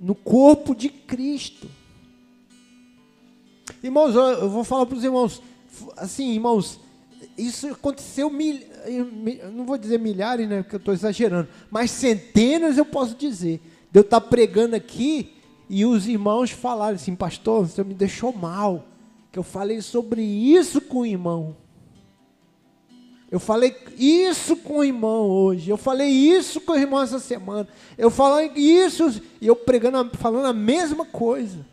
No 0.00 0.14
corpo 0.14 0.74
de 0.74 0.88
Cristo. 0.88 1.70
Irmãos, 3.82 4.14
eu 4.14 4.48
vou 4.48 4.64
falar 4.64 4.86
para 4.86 4.96
os 4.96 5.04
irmãos, 5.04 5.42
assim, 5.98 6.30
irmãos, 6.32 6.80
isso 7.36 7.68
aconteceu, 7.68 8.30
mil, 8.30 8.60
não 9.52 9.64
vou 9.64 9.78
dizer 9.78 9.98
milhares, 9.98 10.48
né, 10.48 10.62
porque 10.62 10.76
eu 10.76 10.78
estou 10.78 10.94
exagerando, 10.94 11.48
mas 11.70 11.90
centenas 11.90 12.78
eu 12.78 12.84
posso 12.84 13.14
dizer. 13.14 13.60
De 13.90 14.00
eu 14.00 14.02
estar 14.02 14.20
tá 14.20 14.26
pregando 14.26 14.74
aqui 14.74 15.34
e 15.68 15.84
os 15.84 16.06
irmãos 16.06 16.50
falaram 16.50 16.96
assim, 16.96 17.14
pastor, 17.14 17.66
você 17.66 17.82
me 17.84 17.94
deixou 17.94 18.32
mal, 18.32 18.84
que 19.30 19.38
eu 19.38 19.42
falei 19.42 19.80
sobre 19.80 20.22
isso 20.22 20.80
com 20.80 21.00
o 21.00 21.06
irmão. 21.06 21.56
Eu 23.30 23.40
falei 23.40 23.74
isso 23.98 24.56
com 24.56 24.78
o 24.78 24.84
irmão 24.84 25.28
hoje. 25.28 25.68
Eu 25.68 25.76
falei 25.76 26.08
isso 26.08 26.60
com 26.60 26.72
o 26.72 26.78
irmão 26.78 27.02
essa 27.02 27.18
semana. 27.18 27.66
Eu 27.98 28.08
falei 28.08 28.52
isso 28.54 29.20
e 29.40 29.46
eu 29.48 29.56
pregando, 29.56 30.16
falando 30.16 30.46
a 30.46 30.52
mesma 30.52 31.04
coisa. 31.04 31.66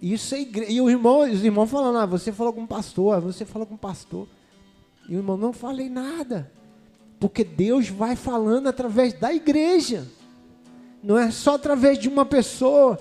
Isso 0.00 0.34
é 0.34 0.40
igreja. 0.40 0.70
E 0.70 0.80
o 0.80 0.88
irmão, 0.88 1.20
os 1.20 1.44
irmãos 1.44 1.68
falando, 1.68 1.98
ah, 1.98 2.06
você 2.06 2.32
falou 2.32 2.52
com 2.52 2.62
o 2.62 2.66
pastor, 2.66 3.20
você 3.20 3.44
falou 3.44 3.66
com 3.66 3.74
o 3.74 3.78
pastor. 3.78 4.28
E 5.08 5.14
o 5.14 5.18
irmão, 5.18 5.36
não 5.36 5.52
falei 5.52 5.88
nada. 5.88 6.50
Porque 7.18 7.42
Deus 7.42 7.88
vai 7.88 8.14
falando 8.14 8.68
através 8.68 9.12
da 9.12 9.32
igreja. 9.32 10.06
Não 11.02 11.18
é 11.18 11.30
só 11.30 11.54
através 11.54 11.98
de 11.98 12.08
uma 12.08 12.24
pessoa, 12.24 12.98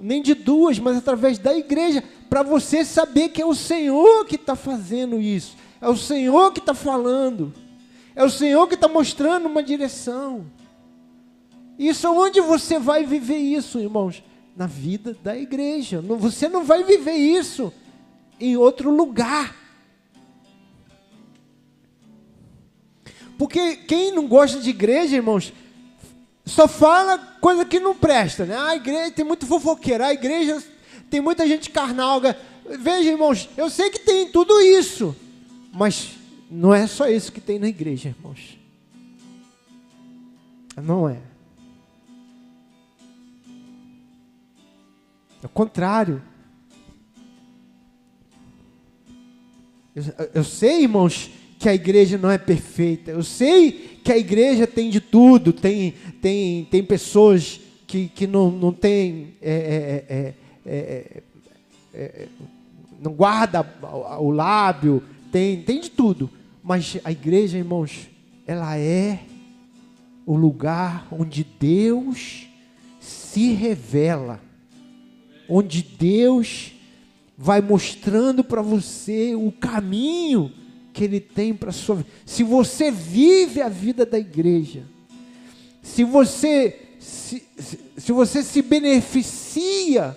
nem 0.00 0.20
de 0.20 0.34
duas, 0.34 0.78
mas 0.78 0.96
através 0.96 1.38
da 1.38 1.56
igreja. 1.56 2.02
Para 2.28 2.42
você 2.42 2.84
saber 2.84 3.30
que 3.30 3.40
é 3.40 3.46
o 3.46 3.54
Senhor 3.54 4.26
que 4.26 4.36
está 4.36 4.54
fazendo 4.54 5.20
isso. 5.20 5.56
É 5.80 5.88
o 5.88 5.96
Senhor 5.96 6.52
que 6.52 6.60
está 6.60 6.74
falando. 6.74 7.52
É 8.14 8.24
o 8.24 8.30
Senhor 8.30 8.66
que 8.66 8.74
está 8.74 8.88
mostrando 8.88 9.46
uma 9.46 9.62
direção. 9.62 10.46
Isso 11.78 12.10
onde 12.10 12.40
você 12.40 12.78
vai 12.78 13.04
viver 13.04 13.36
isso, 13.36 13.78
irmãos? 13.78 14.22
Na 14.56 14.66
vida 14.66 15.16
da 15.22 15.36
igreja. 15.36 16.00
Você 16.00 16.48
não 16.48 16.64
vai 16.64 16.82
viver 16.82 17.12
isso 17.12 17.72
em 18.40 18.56
outro 18.56 18.90
lugar. 18.90 19.54
Porque 23.38 23.76
quem 23.76 24.12
não 24.12 24.26
gosta 24.26 24.58
de 24.60 24.70
igreja, 24.70 25.16
irmãos, 25.16 25.52
só 26.44 26.66
fala 26.66 27.18
coisa 27.40 27.64
que 27.64 27.78
não 27.78 27.94
presta, 27.94 28.46
né? 28.46 28.56
A 28.56 28.76
igreja 28.76 29.10
tem 29.10 29.24
muito 29.24 29.46
fofoqueiro, 29.46 30.04
a 30.04 30.12
igreja 30.12 30.62
tem 31.10 31.20
muita 31.20 31.46
gente 31.46 31.70
carnalga. 31.70 32.38
Veja, 32.80 33.10
irmãos, 33.10 33.48
eu 33.56 33.68
sei 33.68 33.90
que 33.90 34.00
tem 34.00 34.30
tudo 34.30 34.58
isso, 34.60 35.14
mas 35.72 36.12
não 36.50 36.72
é 36.72 36.86
só 36.86 37.08
isso 37.08 37.30
que 37.30 37.40
tem 37.40 37.58
na 37.58 37.68
igreja, 37.68 38.08
irmãos. 38.08 38.58
Não 40.82 41.08
é. 41.08 41.18
É 45.42 45.46
o 45.46 45.48
contrário. 45.48 46.22
Eu, 49.94 50.02
eu 50.34 50.44
sei, 50.44 50.82
irmãos, 50.82 51.30
que 51.58 51.68
a 51.68 51.74
igreja 51.74 52.18
não 52.18 52.30
é 52.30 52.38
perfeita. 52.38 53.10
Eu 53.10 53.22
sei 53.22 54.00
que 54.04 54.12
a 54.12 54.18
igreja 54.18 54.66
tem 54.66 54.90
de 54.90 55.00
tudo, 55.00 55.52
tem, 55.52 55.94
tem, 56.20 56.64
tem 56.66 56.84
pessoas 56.84 57.60
que, 57.86 58.08
que 58.08 58.26
não, 58.26 58.50
não 58.50 58.72
tem. 58.72 59.34
É, 59.40 60.04
é, 60.08 60.34
é, 60.66 61.18
é 61.94 62.28
não 63.00 63.12
guarda 63.12 63.66
o 64.18 64.30
lábio, 64.30 65.02
tem, 65.30 65.62
tem 65.62 65.80
de 65.80 65.90
tudo. 65.90 66.30
Mas 66.62 66.98
a 67.04 67.12
igreja, 67.12 67.58
irmãos, 67.58 68.08
ela 68.46 68.76
é 68.78 69.20
o 70.24 70.34
lugar 70.34 71.06
onde 71.10 71.44
Deus 71.44 72.46
se 73.00 73.52
revela, 73.52 74.40
onde 75.48 75.82
Deus 75.82 76.72
vai 77.36 77.60
mostrando 77.60 78.42
para 78.42 78.62
você 78.62 79.34
o 79.34 79.52
caminho 79.52 80.52
que 80.92 81.04
Ele 81.04 81.20
tem 81.20 81.54
para 81.54 81.70
a 81.70 81.72
sua 81.72 81.96
vida. 81.96 82.08
Se 82.24 82.42
você 82.42 82.90
vive 82.90 83.60
a 83.60 83.68
vida 83.68 84.06
da 84.06 84.18
igreja, 84.18 84.84
se 85.82 86.02
você 86.02 86.86
se, 86.98 87.42
se, 87.96 88.12
você 88.12 88.42
se 88.42 88.62
beneficia, 88.62 90.16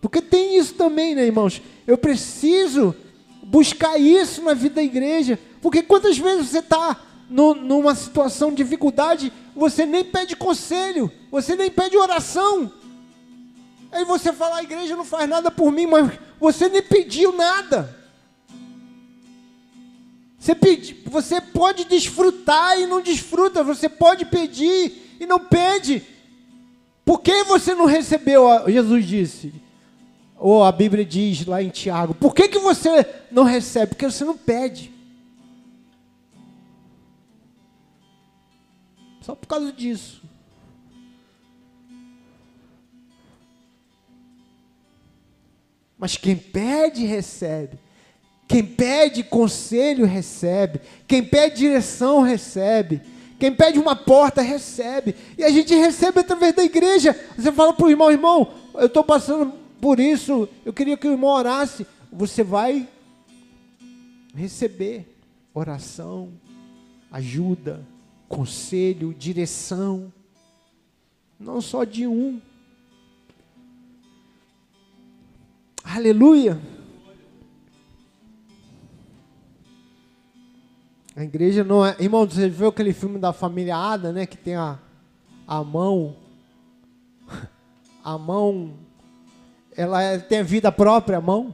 porque 0.00 0.20
tem 0.20 0.58
isso 0.58 0.74
também, 0.74 1.14
né, 1.14 1.24
irmãos? 1.24 1.62
Eu 1.86 1.96
preciso 1.96 2.94
buscar 3.42 3.98
isso 3.98 4.42
na 4.42 4.52
vida 4.52 4.76
da 4.76 4.82
igreja, 4.82 5.38
porque 5.62 5.82
quantas 5.82 6.18
vezes 6.18 6.48
você 6.48 6.58
está 6.58 7.00
numa 7.28 7.94
situação 7.94 8.50
de 8.50 8.56
dificuldade, 8.56 9.32
você 9.54 9.86
nem 9.86 10.04
pede 10.04 10.36
conselho, 10.36 11.10
você 11.30 11.56
nem 11.56 11.70
pede 11.70 11.96
oração. 11.96 12.70
Aí 13.90 14.04
você 14.04 14.32
fala, 14.32 14.56
a 14.56 14.62
igreja 14.62 14.96
não 14.96 15.04
faz 15.04 15.28
nada 15.28 15.50
por 15.50 15.70
mim, 15.70 15.86
mas 15.86 16.18
você 16.38 16.68
nem 16.68 16.82
pediu 16.82 17.32
nada. 17.32 17.94
Você, 20.38 20.54
pedi, 20.54 21.02
você 21.06 21.40
pode 21.40 21.84
desfrutar 21.84 22.78
e 22.78 22.86
não 22.86 23.00
desfruta, 23.00 23.64
você 23.64 23.88
pode 23.88 24.24
pedir 24.24 25.16
e 25.18 25.26
não 25.26 25.40
pede. 25.40 26.02
Por 27.04 27.20
que 27.20 27.44
você 27.44 27.74
não 27.74 27.84
recebeu? 27.84 28.46
Jesus 28.68 29.06
disse, 29.06 29.54
ou 30.36 30.62
a 30.62 30.70
Bíblia 30.70 31.04
diz 31.04 31.46
lá 31.46 31.62
em 31.62 31.70
Tiago, 31.70 32.14
por 32.14 32.34
que, 32.34 32.48
que 32.48 32.58
você 32.58 33.06
não 33.30 33.44
recebe? 33.44 33.88
Porque 33.88 34.10
você 34.10 34.24
não 34.24 34.36
pede. 34.36 34.92
Só 39.22 39.34
por 39.34 39.46
causa 39.48 39.72
disso. 39.72 40.22
Mas 45.98 46.16
quem 46.16 46.36
pede, 46.36 47.04
recebe. 47.04 47.78
Quem 48.48 48.64
pede 48.64 49.22
conselho, 49.24 50.06
recebe. 50.06 50.80
Quem 51.06 51.22
pede 51.22 51.56
direção, 51.56 52.22
recebe. 52.22 53.00
Quem 53.38 53.52
pede 53.52 53.78
uma 53.78 53.96
porta, 53.96 54.40
recebe. 54.40 55.14
E 55.36 55.44
a 55.44 55.50
gente 55.50 55.74
recebe 55.74 56.20
através 56.20 56.54
da 56.54 56.64
igreja. 56.64 57.18
Você 57.36 57.52
fala 57.52 57.72
para 57.72 57.86
o 57.86 57.90
irmão, 57.90 58.10
irmão, 58.10 58.52
eu 58.74 58.86
estou 58.86 59.04
passando 59.04 59.52
por 59.80 60.00
isso, 60.00 60.48
eu 60.64 60.72
queria 60.72 60.96
que 60.96 61.06
o 61.06 61.12
irmão 61.12 61.30
orasse. 61.30 61.86
Você 62.10 62.42
vai 62.42 62.88
receber 64.34 65.06
oração, 65.52 66.32
ajuda, 67.10 67.86
conselho, 68.28 69.14
direção. 69.14 70.12
Não 71.38 71.60
só 71.60 71.84
de 71.84 72.06
um. 72.06 72.40
Aleluia. 75.96 76.60
A 81.16 81.24
igreja 81.24 81.64
não 81.64 81.86
é. 81.86 81.96
Irmão, 81.98 82.28
você 82.28 82.50
viu 82.50 82.68
aquele 82.68 82.92
filme 82.92 83.18
da 83.18 83.32
família 83.32 83.74
Ada, 83.74 84.12
né? 84.12 84.26
Que 84.26 84.36
tem 84.36 84.56
a, 84.56 84.78
a 85.48 85.64
mão. 85.64 86.14
A 88.04 88.18
mão. 88.18 88.74
Ela 89.74 90.02
é, 90.02 90.18
tem 90.18 90.44
vida 90.44 90.70
própria, 90.70 91.18
a 91.18 91.20
mão. 91.20 91.52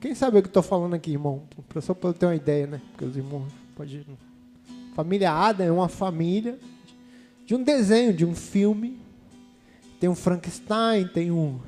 Quem 0.00 0.14
sabe 0.14 0.38
o 0.38 0.42
que 0.42 0.48
estou 0.48 0.62
falando 0.62 0.94
aqui, 0.94 1.12
irmão? 1.12 1.44
Só 1.80 1.94
para 1.94 2.12
ter 2.12 2.26
uma 2.26 2.34
ideia, 2.34 2.66
né? 2.66 2.82
Porque 2.90 3.06
os 3.06 3.16
irmãos 3.16 3.50
podem. 3.74 4.04
Família 4.94 5.32
Ada 5.32 5.64
é 5.64 5.72
uma 5.72 5.88
família 5.88 6.58
de 7.48 7.54
um 7.54 7.62
desenho, 7.62 8.12
de 8.12 8.26
um 8.26 8.34
filme. 8.34 9.00
Tem 9.98 10.06
um 10.06 10.14
Frankenstein, 10.14 11.08
tem 11.08 11.30
um 11.30 11.58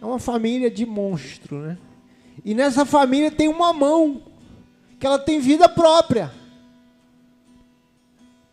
é 0.00 0.06
uma 0.06 0.20
família 0.20 0.70
de 0.70 0.86
monstro, 0.86 1.58
né? 1.58 1.76
E 2.44 2.54
nessa 2.54 2.86
família 2.86 3.28
tem 3.28 3.48
uma 3.48 3.72
mão 3.72 4.22
que 5.00 5.04
ela 5.04 5.18
tem 5.18 5.40
vida 5.40 5.68
própria. 5.68 6.32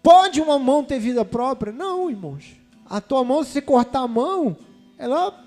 Pode 0.02 0.42
uma 0.42 0.58
mão 0.58 0.84
ter 0.84 0.98
vida 0.98 1.24
própria? 1.24 1.72
Não, 1.72 2.10
irmãos. 2.10 2.56
A 2.90 3.00
tua 3.00 3.24
mão, 3.24 3.44
se 3.44 3.62
cortar 3.62 4.00
a 4.00 4.08
mão, 4.08 4.58
ela 4.98 5.40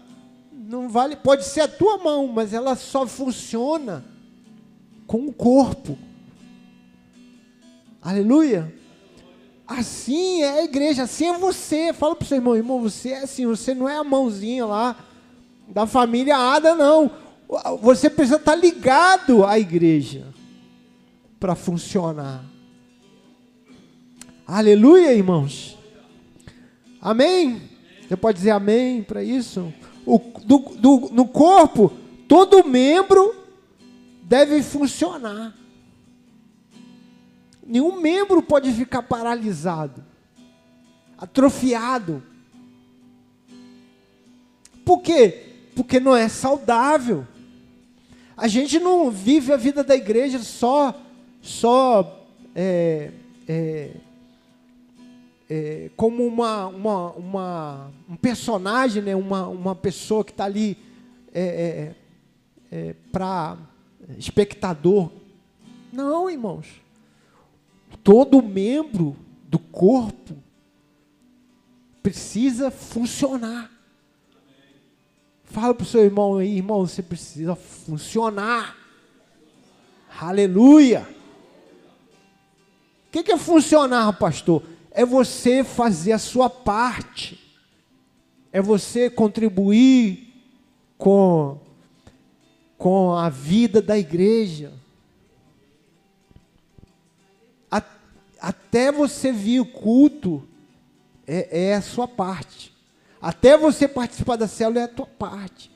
não 0.53 0.89
vale. 0.89 1.17
Pode 1.17 1.45
ser 1.47 1.63
a 1.63 1.69
tua 1.69 1.99
mão, 1.99 2.29
mas 2.29 2.53
ela 2.53 2.77
só 2.77 3.05
funciona 3.09 4.05
com 5.05 5.27
o 5.27 5.33
corpo. 5.33 5.99
Aleluia. 8.01 8.73
Assim 9.67 10.43
é 10.43 10.61
a 10.61 10.65
igreja, 10.65 11.03
assim 11.03 11.27
é 11.27 11.39
você. 11.39 11.93
Fala 11.93 12.15
para 12.15 12.25
o 12.25 12.29
seu 12.29 12.37
irmão, 12.37 12.57
irmão, 12.57 12.81
você 12.81 13.11
é 13.11 13.23
assim, 13.23 13.47
você 13.47 13.75
não 13.75 13.89
é 13.89 13.97
a 13.97 14.05
mãozinha 14.05 14.65
lá 14.65 14.97
da 15.69 15.87
família 15.87 16.37
Ada, 16.37 16.75
não. 16.75 17.11
Você 17.81 18.09
precisa 18.09 18.37
estar 18.37 18.55
ligado 18.55 19.45
à 19.45 19.59
igreja 19.59 20.27
para 21.41 21.55
funcionar. 21.55 22.45
Aleluia, 24.47 25.13
irmãos. 25.13 25.77
Amém? 27.01 27.63
Você 28.07 28.17
pode 28.17 28.39
dizer 28.39 28.51
amém 28.51 29.03
para 29.03 29.23
isso? 29.23 29.73
O, 30.05 30.19
do, 30.45 30.59
do, 30.59 31.11
no 31.13 31.27
corpo, 31.27 31.93
todo 32.29 32.67
membro 32.67 33.35
deve 34.23 34.63
funcionar. 34.63 35.55
Nenhum 37.67 38.01
membro 38.01 38.43
pode 38.43 38.73
ficar 38.73 39.03
paralisado, 39.03 40.05
atrofiado. 41.19 42.23
Por 44.85 45.03
quê? 45.03 45.47
porque 45.77 46.01
não 46.01 46.17
é 46.17 46.27
saudável. 46.27 47.27
A 48.35 48.49
gente 48.49 48.81
não 48.81 49.11
vive 49.11 49.53
a 49.53 49.57
vida 49.57 49.85
da 49.85 49.95
igreja 49.95 50.39
só, 50.39 50.99
só 51.43 52.27
é, 52.55 53.11
é, 53.47 53.91
é, 55.49 55.91
como 55.95 56.27
uma, 56.27 56.67
uma, 56.67 57.13
uma, 57.13 57.91
um 58.09 58.17
personagem, 58.17 59.03
né? 59.03 59.15
uma, 59.15 59.47
uma 59.47 59.75
pessoa 59.75 60.25
que 60.25 60.31
está 60.31 60.47
ali 60.47 60.79
é, 61.33 61.95
é, 62.73 62.77
é, 62.77 62.95
para 63.13 63.59
espectador. 64.19 65.11
Não, 65.93 66.31
irmãos. 66.31 66.67
Todo 68.03 68.43
membro 68.43 69.17
do 69.45 69.59
corpo 69.59 70.37
precisa 72.03 72.71
funcionar. 72.71 73.71
Fala 75.45 75.75
para 75.75 75.85
o 75.85 75.87
seu 75.87 76.05
irmão 76.05 76.39
aí, 76.39 76.57
irmão, 76.57 76.87
você 76.87 77.03
precisa 77.03 77.55
funcionar. 77.55 78.77
Aleluia. 80.21 81.07
O 83.09 83.13
que, 83.13 83.23
que 83.23 83.33
é 83.33 83.37
funcionar, 83.39 84.13
pastor? 84.15 84.63
É 84.91 85.05
você 85.05 85.63
fazer 85.65 86.13
a 86.13 86.19
sua 86.19 86.51
parte. 86.51 87.41
É 88.53 88.61
você 88.61 89.11
contribuir 89.11 90.33
com, 90.99 91.59
com 92.77 93.13
a 93.13 93.29
vida 93.29 93.81
da 93.83 93.99
igreja. 93.99 94.73
Até 98.47 98.93
você 98.93 99.33
vir 99.33 99.59
o 99.59 99.67
culto, 99.67 100.41
é, 101.27 101.71
é 101.71 101.75
a 101.75 101.83
sua 101.83 102.07
parte. 102.07 102.73
Até 103.21 103.59
você 103.59 103.89
participar 103.89 104.37
da 104.37 104.47
célula 104.47 104.83
é 104.83 104.85
a 104.85 104.89
tua 104.89 105.05
parte. 105.07 105.69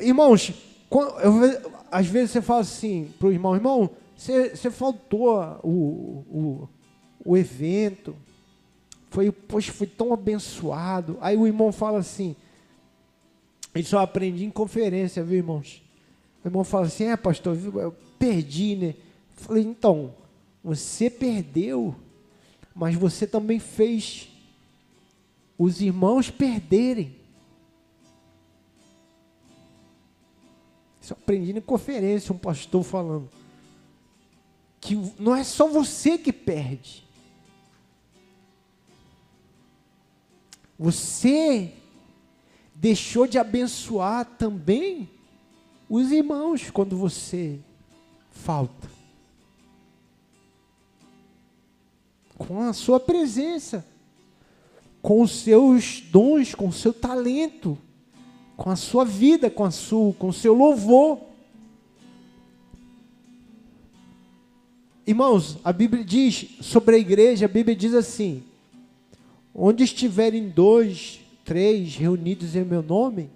Irmãos, 0.00 0.52
quando, 0.90 1.16
eu, 1.20 1.72
às 1.92 2.08
vezes 2.08 2.32
você 2.32 2.42
fala 2.42 2.62
assim 2.62 3.14
para 3.20 3.28
o 3.28 3.32
irmão, 3.32 3.54
irmão, 3.54 3.88
você, 4.16 4.48
você 4.48 4.68
faltou 4.68 5.60
o, 5.62 6.24
o, 6.28 6.68
o 7.24 7.36
evento, 7.36 8.16
foi, 9.10 9.30
poxa, 9.30 9.72
foi 9.72 9.86
tão 9.86 10.12
abençoado. 10.12 11.18
Aí 11.20 11.36
o 11.36 11.46
irmão 11.46 11.70
fala 11.70 12.00
assim, 12.00 12.34
isso 13.76 13.94
eu 13.94 14.00
aprendi 14.00 14.44
em 14.44 14.50
conferência, 14.50 15.22
viu, 15.22 15.36
irmãos? 15.36 15.84
O 16.44 16.48
irmão 16.48 16.64
fala 16.64 16.86
assim, 16.86 17.04
é, 17.04 17.16
pastor, 17.16 17.56
eu 17.76 17.94
perdi, 18.18 18.74
né? 18.74 18.88
Eu 18.88 18.96
falei, 19.36 19.62
então, 19.62 20.12
você 20.64 21.10
perdeu, 21.10 21.94
mas 22.74 22.94
você 22.96 23.26
também 23.26 23.58
fez 23.58 24.30
os 25.58 25.82
irmãos 25.82 26.30
perderem. 26.30 27.14
Isso 31.02 31.12
eu 31.12 31.18
aprendi 31.20 31.52
na 31.52 31.60
conferência, 31.60 32.32
um 32.32 32.38
pastor 32.38 32.82
falando. 32.82 33.28
Que 34.80 34.96
não 35.18 35.36
é 35.36 35.44
só 35.44 35.68
você 35.68 36.16
que 36.16 36.32
perde. 36.32 37.04
Você 40.78 41.74
deixou 42.74 43.26
de 43.26 43.38
abençoar 43.38 44.24
também 44.24 45.10
os 45.90 46.10
irmãos 46.10 46.70
quando 46.70 46.96
você 46.96 47.60
falta. 48.30 48.93
Com 52.46 52.60
a 52.60 52.72
sua 52.72 53.00
presença 53.00 53.84
com 55.04 55.20
os 55.20 55.32
seus 55.32 56.00
dons, 56.10 56.54
com 56.54 56.68
o 56.68 56.72
seu 56.72 56.90
talento, 56.90 57.76
com 58.56 58.70
a 58.70 58.76
sua 58.76 59.04
vida, 59.04 59.50
com, 59.50 59.62
a 59.62 59.70
sua, 59.70 60.14
com 60.14 60.28
o 60.28 60.32
seu 60.32 60.54
louvor. 60.54 61.20
Irmãos, 65.06 65.58
a 65.62 65.74
Bíblia 65.74 66.02
diz 66.02 66.56
sobre 66.62 66.96
a 66.96 66.98
igreja, 66.98 67.44
a 67.44 67.48
Bíblia 67.48 67.76
diz 67.76 67.92
assim: 67.92 68.42
onde 69.54 69.84
estiverem 69.84 70.48
dois, 70.48 71.20
três 71.44 71.94
reunidos 71.96 72.56
em 72.56 72.64
meu 72.64 72.82
nome, 72.82 73.28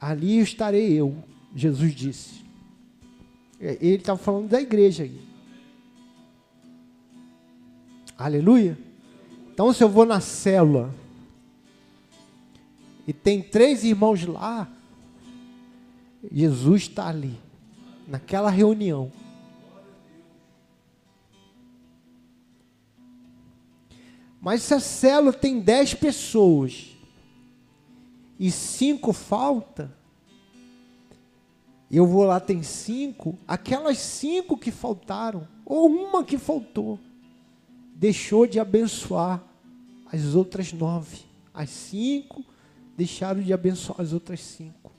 ali 0.00 0.40
estarei 0.40 0.94
eu, 0.94 1.14
Jesus 1.54 1.94
disse. 1.94 2.40
Ele 3.60 3.96
estava 3.96 4.18
falando 4.18 4.48
da 4.48 4.62
igreja 4.62 5.02
aí. 5.02 5.20
Aleluia. 8.18 8.78
Então, 9.52 9.72
se 9.72 9.84
eu 9.84 9.88
vou 9.88 10.06
na 10.06 10.20
célula 10.20 10.94
e 13.06 13.12
tem 13.12 13.42
três 13.42 13.84
irmãos 13.84 14.24
lá, 14.24 14.68
Jesus 16.32 16.82
está 16.82 17.08
ali, 17.08 17.38
naquela 18.08 18.50
reunião. 18.50 19.12
Mas 24.40 24.62
se 24.62 24.74
a 24.74 24.80
célula 24.80 25.32
tem 25.32 25.60
dez 25.60 25.92
pessoas 25.92 26.96
e 28.38 28.50
cinco 28.50 29.12
falta, 29.12 29.94
eu 31.90 32.06
vou 32.06 32.24
lá, 32.24 32.40
tem 32.40 32.62
cinco, 32.62 33.38
aquelas 33.46 33.98
cinco 33.98 34.56
que 34.56 34.70
faltaram, 34.70 35.46
ou 35.64 35.88
uma 35.88 36.24
que 36.24 36.38
faltou, 36.38 36.98
deixou 37.98 38.46
de 38.46 38.60
abençoar 38.60 39.42
as 40.12 40.34
outras 40.34 40.72
nove. 40.72 41.24
As 41.52 41.70
cinco 41.70 42.44
deixaram 42.94 43.40
de 43.40 43.52
abençoar 43.52 44.00
as 44.02 44.12
outras 44.12 44.40
cinco. 44.40 44.92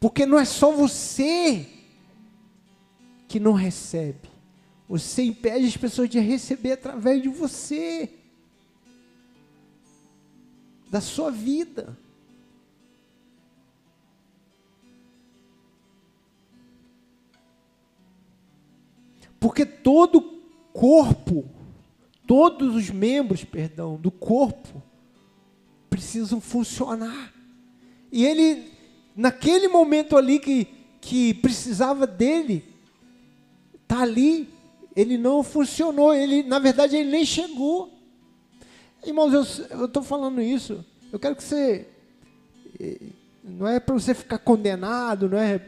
Porque 0.00 0.24
não 0.24 0.38
é 0.38 0.44
só 0.44 0.72
você 0.72 1.68
que 3.28 3.38
não 3.38 3.52
recebe. 3.52 4.30
Você 4.88 5.22
impede 5.22 5.66
as 5.66 5.76
pessoas 5.76 6.08
de 6.08 6.18
receber 6.18 6.72
através 6.72 7.22
de 7.22 7.28
você, 7.28 8.10
da 10.90 11.00
sua 11.00 11.30
vida. 11.30 11.96
Porque 19.38 19.66
todo 19.66 20.31
corpo, 20.72 21.44
todos 22.26 22.74
os 22.74 22.90
membros, 22.90 23.44
perdão, 23.44 23.96
do 23.96 24.10
corpo 24.10 24.82
precisam 25.88 26.40
funcionar. 26.40 27.32
E 28.10 28.24
ele, 28.24 28.70
naquele 29.14 29.68
momento 29.68 30.16
ali 30.16 30.38
que, 30.38 30.66
que 31.00 31.34
precisava 31.34 32.06
dele, 32.06 32.64
tá 33.86 34.00
ali, 34.00 34.48
ele 34.96 35.18
não 35.18 35.42
funcionou, 35.42 36.14
ele, 36.14 36.42
na 36.42 36.58
verdade, 36.58 36.96
ele 36.96 37.10
nem 37.10 37.24
chegou. 37.24 37.92
Irmãos, 39.04 39.32
eu 39.70 39.86
estou 39.86 40.02
falando 40.02 40.40
isso, 40.40 40.84
eu 41.12 41.18
quero 41.18 41.36
que 41.36 41.42
você, 41.42 41.88
eh, 42.78 43.00
não 43.42 43.66
é 43.66 43.80
para 43.80 43.94
você 43.94 44.14
ficar 44.14 44.38
condenado, 44.38 45.28
não 45.28 45.38
é, 45.38 45.60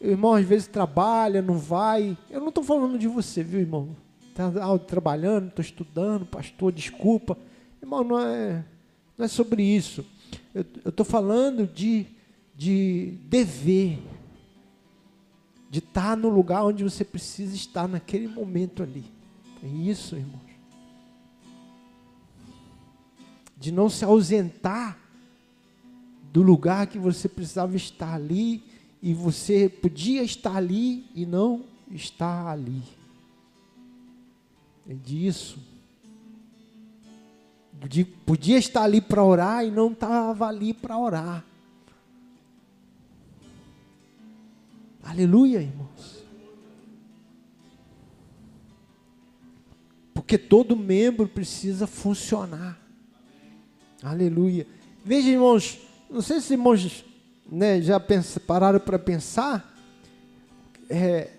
irmão 0.00 0.32
às 0.34 0.44
vezes 0.44 0.66
trabalha, 0.66 1.42
não 1.42 1.58
vai, 1.58 2.16
eu 2.30 2.40
não 2.40 2.48
estou 2.48 2.64
falando 2.64 2.98
de 2.98 3.06
você, 3.06 3.42
viu 3.42 3.60
irmão, 3.60 3.94
está 4.38 4.78
trabalhando, 4.78 5.48
estou 5.48 5.62
estudando, 5.62 6.24
pastor, 6.24 6.72
desculpa, 6.72 7.36
irmão, 7.82 8.04
não 8.04 8.20
é, 8.20 8.64
não 9.16 9.24
é 9.24 9.28
sobre 9.28 9.62
isso, 9.62 10.06
eu 10.54 10.64
estou 10.86 11.04
falando 11.04 11.66
de, 11.66 12.06
de 12.56 13.14
dever, 13.24 13.98
de 15.68 15.80
estar 15.80 16.16
no 16.16 16.28
lugar 16.28 16.64
onde 16.64 16.84
você 16.84 17.04
precisa 17.04 17.54
estar 17.54 17.88
naquele 17.88 18.28
momento 18.28 18.82
ali. 18.82 19.04
É 19.62 19.66
isso, 19.66 20.16
irmãos. 20.16 20.48
De 23.56 23.72
não 23.72 23.90
se 23.90 24.04
ausentar 24.04 24.98
do 26.32 26.42
lugar 26.42 26.86
que 26.86 26.98
você 26.98 27.28
precisava 27.28 27.76
estar 27.76 28.14
ali 28.14 28.62
e 29.02 29.12
você 29.12 29.68
podia 29.68 30.22
estar 30.22 30.56
ali 30.56 31.06
e 31.14 31.26
não 31.26 31.64
está 31.90 32.50
ali. 32.50 32.97
É 34.88 34.94
disso. 34.94 35.58
De, 37.88 38.04
podia 38.04 38.58
estar 38.58 38.82
ali 38.82 39.00
para 39.00 39.22
orar 39.22 39.64
e 39.64 39.70
não 39.70 39.92
estava 39.92 40.46
ali 40.46 40.72
para 40.72 40.98
orar. 40.98 41.44
Aleluia, 45.02 45.60
irmãos. 45.60 46.24
Porque 50.12 50.36
todo 50.36 50.76
membro 50.76 51.28
precisa 51.28 51.86
funcionar. 51.86 52.78
Aleluia. 54.02 54.66
Veja, 55.04 55.30
irmãos, 55.30 55.78
não 56.10 56.20
sei 56.20 56.40
se 56.40 56.54
irmãos 56.54 57.04
né, 57.50 57.80
já 57.80 57.98
pensa, 57.98 58.40
pararam 58.40 58.80
para 58.80 58.98
pensar 58.98 59.74
é, 60.90 61.30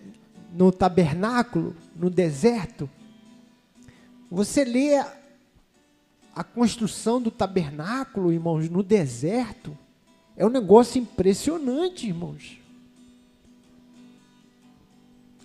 no 0.54 0.72
tabernáculo, 0.72 1.76
no 1.96 2.10
deserto. 2.10 2.90
Você 4.32 4.64
lê 4.64 4.96
a, 6.36 6.44
construção 6.44 7.22
do 7.22 7.32
tabernáculo, 7.32 8.32
irmãos, 8.32 8.70
no 8.70 8.84
deserto. 8.84 9.78
É 10.38 10.46
um 10.46 10.50
negócio 10.50 11.02
impressionante, 11.02 12.08
irmãos 12.08 12.60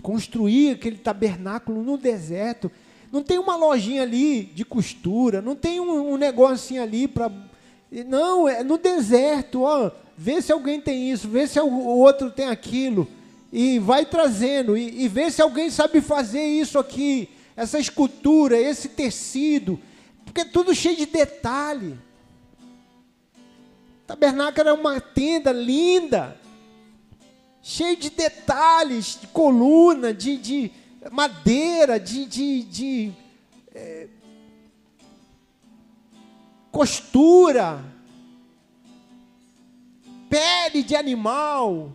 construir 0.04 0.72
aquele 0.72 0.98
tabernáculo 0.98 1.82
no 1.82 1.96
deserto. 1.96 2.70
Não 3.10 3.22
tem 3.22 3.38
uma 3.38 3.56
lojinha 3.56 4.02
ali 4.02 4.42
de 4.42 4.62
costura, 4.62 5.40
não 5.40 5.56
tem 5.56 5.80
um, 5.80 6.12
um 6.12 6.16
negocinho 6.18 6.82
ali 6.82 7.08
para. 7.08 7.32
Não, 8.06 8.46
é 8.46 8.62
no 8.62 8.76
deserto, 8.76 9.62
ó. 9.62 9.90
Vê 10.16 10.42
se 10.42 10.52
alguém 10.52 10.80
tem 10.80 11.10
isso, 11.10 11.26
vê 11.26 11.46
se 11.46 11.58
o 11.58 11.86
outro 11.86 12.30
tem 12.30 12.48
aquilo. 12.48 13.08
E 13.50 13.78
vai 13.78 14.04
trazendo, 14.04 14.76
e, 14.76 15.04
e 15.04 15.08
vê 15.08 15.30
se 15.30 15.40
alguém 15.40 15.70
sabe 15.70 16.00
fazer 16.00 16.44
isso 16.44 16.78
aqui, 16.78 17.28
essa 17.56 17.78
escultura, 17.78 18.58
esse 18.58 18.88
tecido. 18.88 19.80
Porque 20.24 20.42
é 20.42 20.44
tudo 20.44 20.74
cheio 20.74 20.96
de 20.96 21.06
detalhe. 21.06 21.98
O 24.02 24.06
tabernáculo 24.06 24.68
era 24.68 24.74
uma 24.74 25.00
tenda 25.00 25.52
linda 25.52 26.38
cheio 27.64 27.96
de 27.96 28.10
detalhes, 28.10 29.18
de 29.18 29.26
coluna, 29.28 30.12
de, 30.12 30.36
de 30.36 30.70
madeira, 31.10 31.98
de, 31.98 32.26
de, 32.26 32.62
de 32.62 33.12
é, 33.74 34.06
costura, 36.70 37.82
pele 40.28 40.82
de 40.82 40.94
animal, 40.94 41.90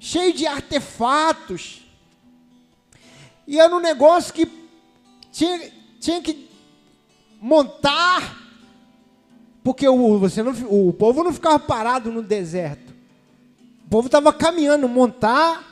cheio 0.00 0.32
de 0.32 0.46
artefatos. 0.46 1.86
E 3.48 3.58
era 3.58 3.74
um 3.74 3.80
negócio 3.80 4.34
que 4.34 4.46
tinha, 5.32 5.72
tinha 5.98 6.20
que 6.20 6.50
montar, 7.40 8.36
porque 9.64 9.88
o, 9.88 10.18
você 10.18 10.42
não, 10.42 10.52
o 10.68 10.92
povo 10.92 11.24
não 11.24 11.32
ficava 11.32 11.58
parado 11.58 12.12
no 12.12 12.22
deserto. 12.22 12.92
O 13.86 13.88
povo 13.88 14.04
estava 14.04 14.34
caminhando, 14.34 14.86
montar, 14.86 15.64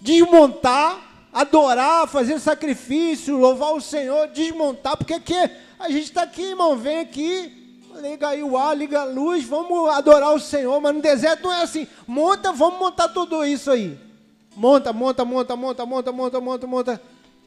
desmontar, 0.00 1.26
adorar, 1.32 2.06
fazer 2.06 2.38
sacrifício, 2.38 3.36
louvar 3.36 3.74
o 3.74 3.80
Senhor, 3.80 4.28
desmontar, 4.28 4.96
porque 4.96 5.14
aqui, 5.14 5.34
a 5.80 5.90
gente 5.90 6.04
está 6.04 6.22
aqui, 6.22 6.42
irmão, 6.42 6.76
vem 6.76 7.00
aqui, 7.00 7.82
liga 8.00 8.28
aí 8.28 8.44
o 8.44 8.56
ar, 8.56 8.76
liga 8.76 9.00
a 9.00 9.04
luz, 9.04 9.42
vamos 9.42 9.90
adorar 9.90 10.32
o 10.32 10.38
Senhor, 10.38 10.80
mas 10.80 10.94
no 10.94 11.02
deserto 11.02 11.48
não 11.48 11.52
é 11.52 11.62
assim, 11.62 11.88
monta, 12.06 12.52
vamos 12.52 12.78
montar 12.78 13.08
tudo 13.08 13.44
isso 13.44 13.72
aí. 13.72 14.05
Monta, 14.56 14.92
monta, 14.92 15.24
monta, 15.24 15.54
monta, 15.54 15.86
monta, 15.86 16.12
monta, 16.12 16.40
monta, 16.40 16.66
monta. 16.66 17.02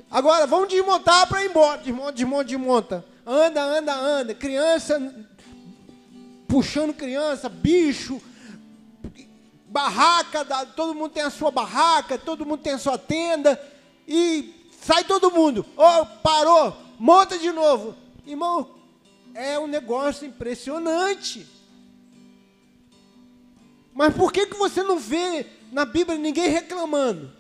Agora, 0.10 0.48
vamos 0.48 0.70
desmontar 0.70 1.28
para 1.28 1.44
ir 1.44 1.50
embora. 1.50 1.80
Desmonta, 1.80 2.12
desmonta, 2.14 2.44
desmonta. 2.46 3.06
Anda, 3.26 3.62
anda, 3.62 3.94
anda. 3.94 4.36
Criança 4.36 5.28
puxando 6.50 6.96
criança, 6.96 7.48
bicho, 7.48 8.20
barraca, 9.68 10.44
todo 10.76 10.96
mundo 10.96 11.12
tem 11.12 11.22
a 11.22 11.30
sua 11.30 11.52
barraca, 11.52 12.18
todo 12.18 12.44
mundo 12.44 12.64
tem 12.64 12.74
a 12.74 12.80
sua 12.80 12.98
tenda, 12.98 13.62
e 14.08 14.68
sai 14.82 15.04
todo 15.04 15.30
mundo. 15.30 15.64
Oh, 15.78 16.06
parou, 16.24 16.76
monta 16.98 17.38
de 17.38 17.52
novo. 17.52 17.96
Irmão, 18.26 18.68
é 19.36 19.60
um 19.60 19.68
negócio 19.68 20.28
impressionante. 20.28 21.48
Mas 23.94 24.16
por 24.16 24.34
que, 24.34 24.48
que 24.48 24.58
você 24.58 24.82
não 24.82 24.98
vê 24.98 25.46
na 25.72 25.86
Bíblia 25.86 26.18
ninguém 26.18 26.50
reclamando? 26.50 27.32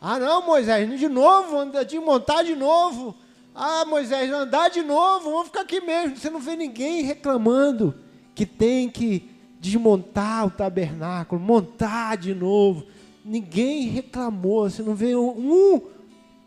Ah, 0.00 0.18
não, 0.18 0.46
Moisés, 0.46 0.98
de 0.98 1.08
novo, 1.08 1.58
anda 1.58 1.84
de 1.84 1.98
montar 1.98 2.42
de 2.42 2.56
novo. 2.56 3.14
Ah, 3.54 3.84
Moisés, 3.84 4.30
andar 4.30 4.70
de 4.70 4.80
novo, 4.80 5.30
vamos 5.30 5.46
ficar 5.48 5.60
aqui 5.60 5.80
mesmo. 5.80 6.16
Você 6.16 6.30
não 6.30 6.40
vê 6.40 6.56
ninguém 6.56 7.02
reclamando 7.02 7.94
que 8.34 8.46
tem 8.46 8.88
que 8.88 9.28
desmontar 9.60 10.46
o 10.46 10.50
tabernáculo, 10.50 11.40
montar 11.40 12.16
de 12.16 12.34
novo. 12.34 12.86
Ninguém 13.22 13.88
reclamou, 13.88 14.70
você 14.70 14.82
não 14.82 14.94
vê 14.94 15.14
um, 15.14 15.28
um 15.28 15.82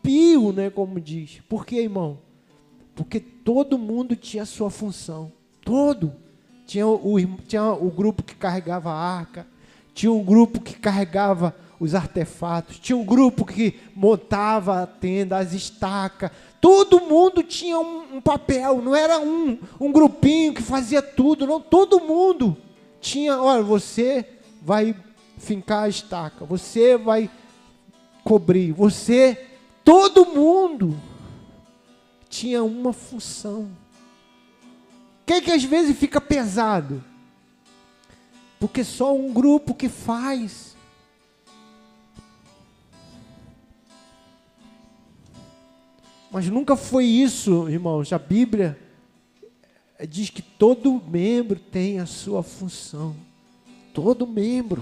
pio, 0.01 0.51
né, 0.51 0.71
como 0.71 0.99
diz. 0.99 1.39
Por 1.47 1.65
quê, 1.65 1.81
irmão? 1.81 2.17
Porque 2.95 3.19
todo 3.19 3.77
mundo 3.77 4.15
tinha 4.15 4.43
a 4.43 4.47
sua 4.47 4.71
função. 4.71 5.31
Todo. 5.61 6.13
Tinha 6.65 6.87
o, 6.87 7.15
tinha 7.47 7.71
o 7.71 7.91
grupo 7.91 8.23
que 8.23 8.35
carregava 8.35 8.89
a 8.89 8.95
arca, 8.95 9.45
tinha 9.93 10.11
um 10.11 10.23
grupo 10.23 10.59
que 10.59 10.73
carregava 10.73 11.55
os 11.79 11.93
artefatos. 11.93 12.79
Tinha 12.79 12.97
um 12.97 13.03
grupo 13.03 13.45
que 13.45 13.79
montava 13.95 14.81
a 14.81 14.87
tenda, 14.87 15.37
as 15.37 15.53
estacas. 15.53 16.31
Todo 16.61 17.01
mundo 17.01 17.43
tinha 17.43 17.77
um, 17.77 18.15
um 18.15 18.21
papel, 18.21 18.81
não 18.81 18.95
era 18.95 19.19
um, 19.19 19.57
um 19.79 19.91
grupinho 19.91 20.53
que 20.53 20.61
fazia 20.61 21.01
tudo, 21.01 21.45
não. 21.45 21.59
Todo 21.59 21.99
mundo 21.99 22.55
tinha, 23.01 23.37
olha, 23.37 23.61
você 23.61 24.25
vai 24.61 24.95
fincar 25.37 25.83
a 25.83 25.89
estaca, 25.89 26.45
você 26.45 26.97
vai 26.97 27.29
cobrir, 28.23 28.71
você, 28.71 29.37
todo 29.83 30.25
mundo 30.25 30.97
tinha 32.29 32.63
uma 32.63 32.93
função. 32.93 33.63
O 35.21 35.25
que, 35.25 35.41
que 35.41 35.51
às 35.51 35.63
vezes 35.65 35.97
fica 35.97 36.21
pesado? 36.21 37.03
Porque 38.63 38.81
só 38.81 39.13
um 39.13 39.33
grupo 39.33 39.73
que 39.73 39.89
faz. 39.89 40.73
Mas 46.31 46.47
nunca 46.47 46.77
foi 46.77 47.03
isso, 47.03 47.67
irmãos. 47.67 48.13
A 48.13 48.17
Bíblia 48.17 48.79
diz 50.07 50.29
que 50.29 50.41
todo 50.41 51.03
membro 51.05 51.59
tem 51.59 51.99
a 51.99 52.05
sua 52.05 52.41
função. 52.41 53.13
Todo 53.93 54.25
membro. 54.25 54.81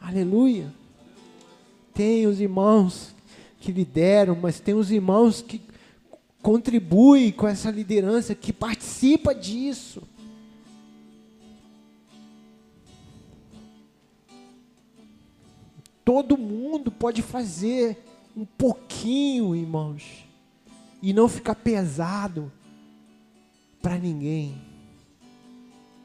Aleluia. 0.00 0.74
Tem 1.94 2.26
os 2.26 2.40
irmãos 2.40 3.14
que 3.60 3.70
lideram, 3.70 4.34
mas 4.34 4.58
tem 4.58 4.74
os 4.74 4.90
irmãos 4.90 5.42
que 5.42 5.62
contribuem 6.42 7.30
com 7.30 7.46
essa 7.46 7.70
liderança, 7.70 8.34
que 8.34 8.52
participa 8.52 9.32
disso. 9.32 10.02
Todo 16.06 16.38
mundo 16.38 16.88
pode 16.88 17.20
fazer 17.20 17.98
um 18.36 18.44
pouquinho, 18.44 19.56
irmãos, 19.56 20.24
e 21.02 21.12
não 21.12 21.26
ficar 21.28 21.56
pesado 21.56 22.52
para 23.82 23.98
ninguém. 23.98 24.54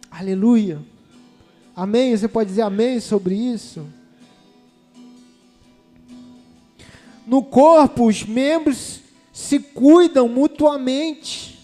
Aleluia. 0.10 0.82
Amém? 1.76 2.18
Você 2.18 2.28
pode 2.28 2.50
dizer 2.50 2.64
amém 2.64 3.00
sobre 3.00 3.36
isso? 3.36 3.86
No 7.28 7.44
corpo, 7.44 8.08
os 8.08 8.24
membros 8.24 9.02
se 9.32 9.60
cuidam 9.60 10.28
mutuamente. 10.28 11.60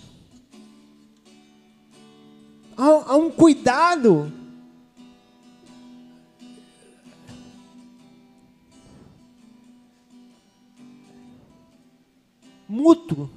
Há, 2.78 3.14
há 3.14 3.18
um 3.18 3.32
cuidado. 3.32 4.32
Mútuo. 12.78 13.28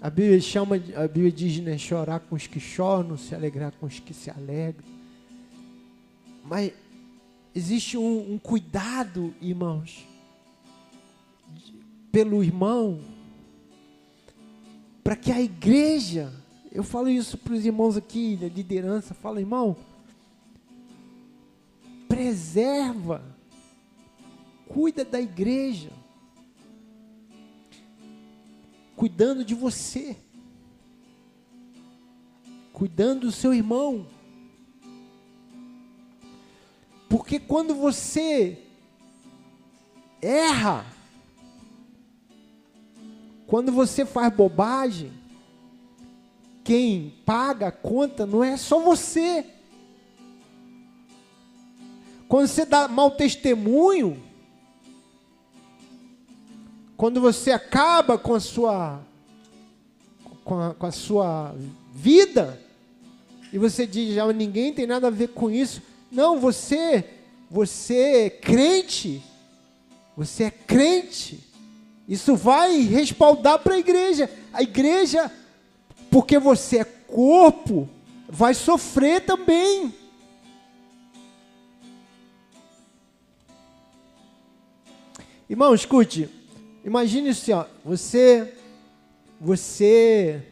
A 0.00 0.08
Bíblia 0.08 0.40
chama, 0.40 0.76
a 0.96 1.06
Bíblia 1.06 1.30
diz, 1.30 1.58
né, 1.58 1.76
chorar 1.76 2.20
com 2.20 2.34
os 2.34 2.46
que 2.46 2.58
choram, 2.58 3.18
se 3.18 3.34
alegrar 3.34 3.72
com 3.72 3.84
os 3.84 4.00
que 4.00 4.14
se 4.14 4.30
alegram. 4.30 4.88
Mas 6.42 6.72
existe 7.54 7.98
um, 7.98 8.32
um 8.32 8.38
cuidado, 8.38 9.34
irmãos, 9.38 10.08
pelo 12.10 12.42
irmão, 12.42 13.02
para 15.04 15.14
que 15.14 15.30
a 15.30 15.42
igreja, 15.42 16.32
eu 16.72 16.82
falo 16.82 17.10
isso 17.10 17.36
para 17.36 17.52
os 17.52 17.66
irmãos 17.66 17.98
aqui, 17.98 18.34
liderança, 18.36 19.12
falo, 19.12 19.38
irmão, 19.38 19.76
preserva, 22.08 23.29
cuida 24.70 25.04
da 25.04 25.20
igreja 25.20 25.90
cuidando 29.00 29.42
de 29.42 29.54
você, 29.54 30.14
cuidando 32.70 33.20
do 33.20 33.32
seu 33.32 33.54
irmão. 33.54 34.06
Porque 37.08 37.40
quando 37.40 37.74
você 37.74 38.58
erra, 40.20 40.84
quando 43.46 43.72
você 43.72 44.04
faz 44.04 44.30
bobagem, 44.34 45.10
quem 46.62 47.14
paga 47.24 47.68
a 47.68 47.72
conta 47.72 48.26
não 48.26 48.44
é 48.44 48.58
só 48.58 48.80
você. 48.80 49.46
Quando 52.28 52.48
você 52.48 52.66
dá 52.66 52.86
mau 52.86 53.10
testemunho, 53.10 54.22
quando 57.00 57.18
você 57.18 57.50
acaba 57.50 58.18
com 58.18 58.34
a 58.34 58.40
sua 58.40 59.00
com 60.44 60.60
a, 60.60 60.74
com 60.74 60.84
a 60.84 60.92
sua 60.92 61.54
vida 61.94 62.60
e 63.50 63.56
você 63.56 63.86
diz 63.86 64.14
já 64.14 64.30
ninguém 64.30 64.70
tem 64.70 64.86
nada 64.86 65.06
a 65.06 65.10
ver 65.10 65.28
com 65.28 65.50
isso. 65.50 65.80
Não, 66.12 66.38
você 66.38 67.02
você 67.50 67.94
é 68.26 68.28
crente. 68.28 69.22
Você 70.14 70.44
é 70.44 70.50
crente. 70.50 71.40
Isso 72.06 72.36
vai 72.36 72.82
respaldar 72.82 73.60
para 73.60 73.76
a 73.76 73.78
igreja. 73.78 74.30
A 74.52 74.62
igreja, 74.62 75.32
porque 76.10 76.38
você 76.38 76.80
é 76.80 76.84
corpo, 76.84 77.88
vai 78.28 78.52
sofrer 78.52 79.24
também. 79.24 79.94
Irmão, 85.48 85.74
escute. 85.74 86.39
Imagine 86.84 87.28
assim, 87.30 87.52
ó, 87.52 87.66
você 87.84 88.54
você 89.38 90.42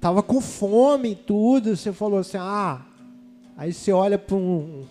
tava 0.00 0.22
com 0.22 0.40
fome 0.40 1.12
e 1.12 1.16
tudo, 1.16 1.76
você 1.76 1.92
falou 1.92 2.18
assim: 2.18 2.36
"Ah, 2.38 2.84
aí 3.56 3.72
você 3.72 3.92
olha 3.92 4.18
para 4.18 4.36
um 4.36 4.84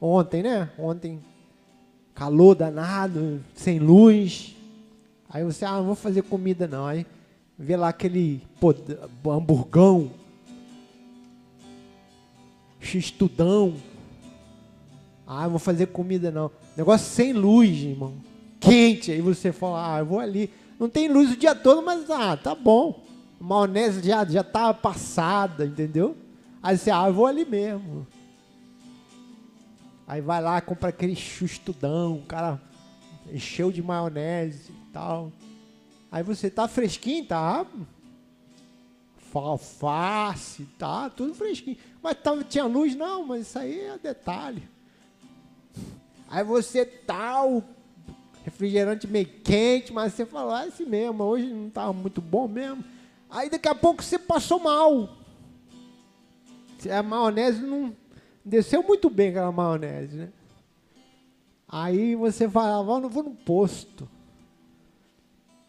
ontem, 0.00 0.42
né? 0.42 0.70
Ontem 0.76 1.20
calor 2.14 2.54
danado, 2.56 3.42
sem 3.54 3.78
luz. 3.78 4.56
Aí 5.28 5.44
você, 5.44 5.64
ah, 5.64 5.76
não 5.78 5.86
vou 5.86 5.94
fazer 5.94 6.22
comida 6.22 6.66
não. 6.66 6.84
Aí 6.84 7.06
vê 7.56 7.76
lá 7.76 7.88
aquele 7.88 8.42
pô, 8.60 8.74
hamburgão, 9.30 10.10
xistudão. 12.80 13.74
Ah, 15.26 15.44
não 15.44 15.50
vou 15.50 15.58
fazer 15.60 15.86
comida 15.86 16.30
não. 16.30 16.50
Negócio 16.76 17.06
sem 17.06 17.32
luz, 17.32 17.70
irmão 17.70 18.31
quente, 18.62 19.10
aí 19.10 19.20
você 19.20 19.52
fala, 19.52 19.96
ah, 19.96 19.98
eu 19.98 20.06
vou 20.06 20.20
ali. 20.20 20.48
Não 20.78 20.88
tem 20.88 21.08
luz 21.08 21.32
o 21.32 21.36
dia 21.36 21.54
todo, 21.54 21.82
mas 21.82 22.08
ah, 22.08 22.36
tá 22.36 22.54
bom. 22.54 23.04
Maionese 23.40 24.06
já, 24.06 24.24
já 24.24 24.44
tá 24.44 24.72
passada, 24.72 25.66
entendeu? 25.66 26.16
Aí 26.62 26.78
você, 26.78 26.90
ah, 26.90 27.08
eu 27.08 27.14
vou 27.14 27.26
ali 27.26 27.44
mesmo. 27.44 28.06
Aí 30.06 30.20
vai 30.20 30.40
lá, 30.40 30.60
compra 30.60 30.90
aquele 30.90 31.16
chustudão, 31.16 32.18
o 32.18 32.22
cara 32.22 32.60
encheu 33.32 33.72
de 33.72 33.82
maionese 33.82 34.70
e 34.70 34.92
tal. 34.92 35.32
Aí 36.10 36.22
você 36.22 36.48
tá 36.48 36.68
fresquinho, 36.68 37.26
tá? 37.26 37.66
Alface, 39.34 40.64
tá? 40.78 41.08
Tudo 41.08 41.34
fresquinho. 41.34 41.78
Mas 42.02 42.18
tava, 42.22 42.44
tinha 42.44 42.66
luz? 42.66 42.94
Não, 42.94 43.26
mas 43.26 43.46
isso 43.46 43.58
aí 43.58 43.80
é 43.80 43.96
detalhe. 43.96 44.62
Aí 46.28 46.44
você 46.44 46.84
tá, 46.84 47.42
o 47.44 47.62
refrigerante 48.44 49.06
meio 49.06 49.26
quente, 49.26 49.92
mas 49.92 50.12
você 50.12 50.26
falou, 50.26 50.52
ah, 50.52 50.66
esse 50.66 50.84
mesmo, 50.84 51.22
hoje 51.22 51.46
não 51.46 51.68
estava 51.68 51.92
muito 51.92 52.20
bom 52.20 52.48
mesmo. 52.48 52.84
Aí 53.30 53.48
daqui 53.48 53.68
a 53.68 53.74
pouco 53.74 54.02
você 54.02 54.18
passou 54.18 54.60
mal. 54.60 55.08
A 56.90 57.02
maionese 57.02 57.62
não 57.62 57.94
desceu 58.44 58.82
muito 58.82 59.08
bem 59.08 59.30
aquela 59.30 59.52
maionese, 59.52 60.16
né? 60.16 60.28
Aí 61.68 62.14
você 62.14 62.48
falava, 62.48 63.00
não 63.00 63.08
vou 63.08 63.22
no 63.22 63.30
posto. 63.30 64.08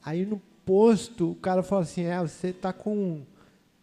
Aí 0.03 0.25
no 0.25 0.41
posto 0.65 1.31
o 1.31 1.35
cara 1.35 1.63
falou 1.63 1.83
assim, 1.83 2.03
é, 2.03 2.19
você 2.19 2.51
tá 2.51 2.73
com 2.73 3.21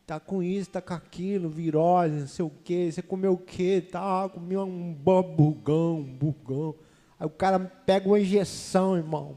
tá 0.07 0.19
com 0.19 0.43
isso, 0.43 0.71
tá 0.71 0.81
com 0.83 0.93
aquilo, 0.93 1.49
virose, 1.49 2.21
não 2.21 2.27
sei 2.27 2.45
o 2.45 2.51
quê, 2.65 2.91
você 2.91 3.01
comeu 3.01 3.35
o 3.35 3.39
quê, 3.39 3.81
tá, 3.81 4.29
comeu 4.29 4.63
um 4.63 4.93
burgão, 4.93 6.01
um 6.01 6.03
burgão. 6.03 6.75
Aí 7.21 7.27
o 7.27 7.31
cara 7.31 7.61
pega 7.61 8.09
uma 8.09 8.19
injeção, 8.19 8.97
irmão. 8.97 9.37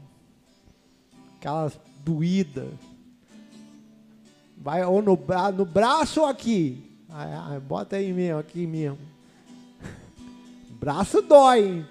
Aquela 1.36 1.70
doída. 2.02 2.66
Vai 4.56 4.82
ou 4.82 5.02
no, 5.02 5.16
bra 5.16 5.52
no 5.52 5.66
braço 5.66 6.22
ou 6.22 6.26
aqui. 6.26 6.82
Aí, 7.08 7.30
aí, 7.32 7.60
bota 7.60 7.96
aí 7.96 8.12
mesmo, 8.12 8.40
aqui 8.40 8.66
mesmo. 8.66 8.98
braço 10.80 11.20
dói, 11.20 11.64
hein? 11.64 11.86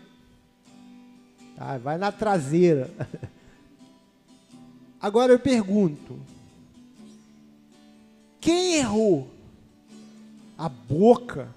Aí, 1.55 1.77
vai 1.77 1.99
na 1.99 2.11
traseira. 2.11 2.89
Agora 4.99 5.31
eu 5.31 5.39
pergunto: 5.39 6.19
quem 8.41 8.77
errou? 8.77 9.33
a 10.57 10.69
boca, 10.69 11.53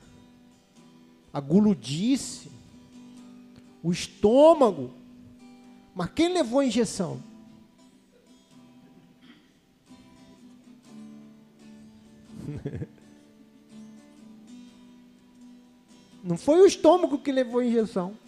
a 1.33 1.41
guludice, 1.41 2.51
o 3.87 3.93
estômago. 3.93 4.91
Mas 5.95 6.11
quem 6.11 6.33
levou 6.33 6.59
a 6.59 6.67
injeção? 6.67 7.23
Não 16.25 16.37
foi 16.37 16.61
o 16.61 16.67
estômago 16.67 17.19
que 17.19 17.31
levou 17.31 17.61
a 17.61 17.65
injeção. 17.65 18.19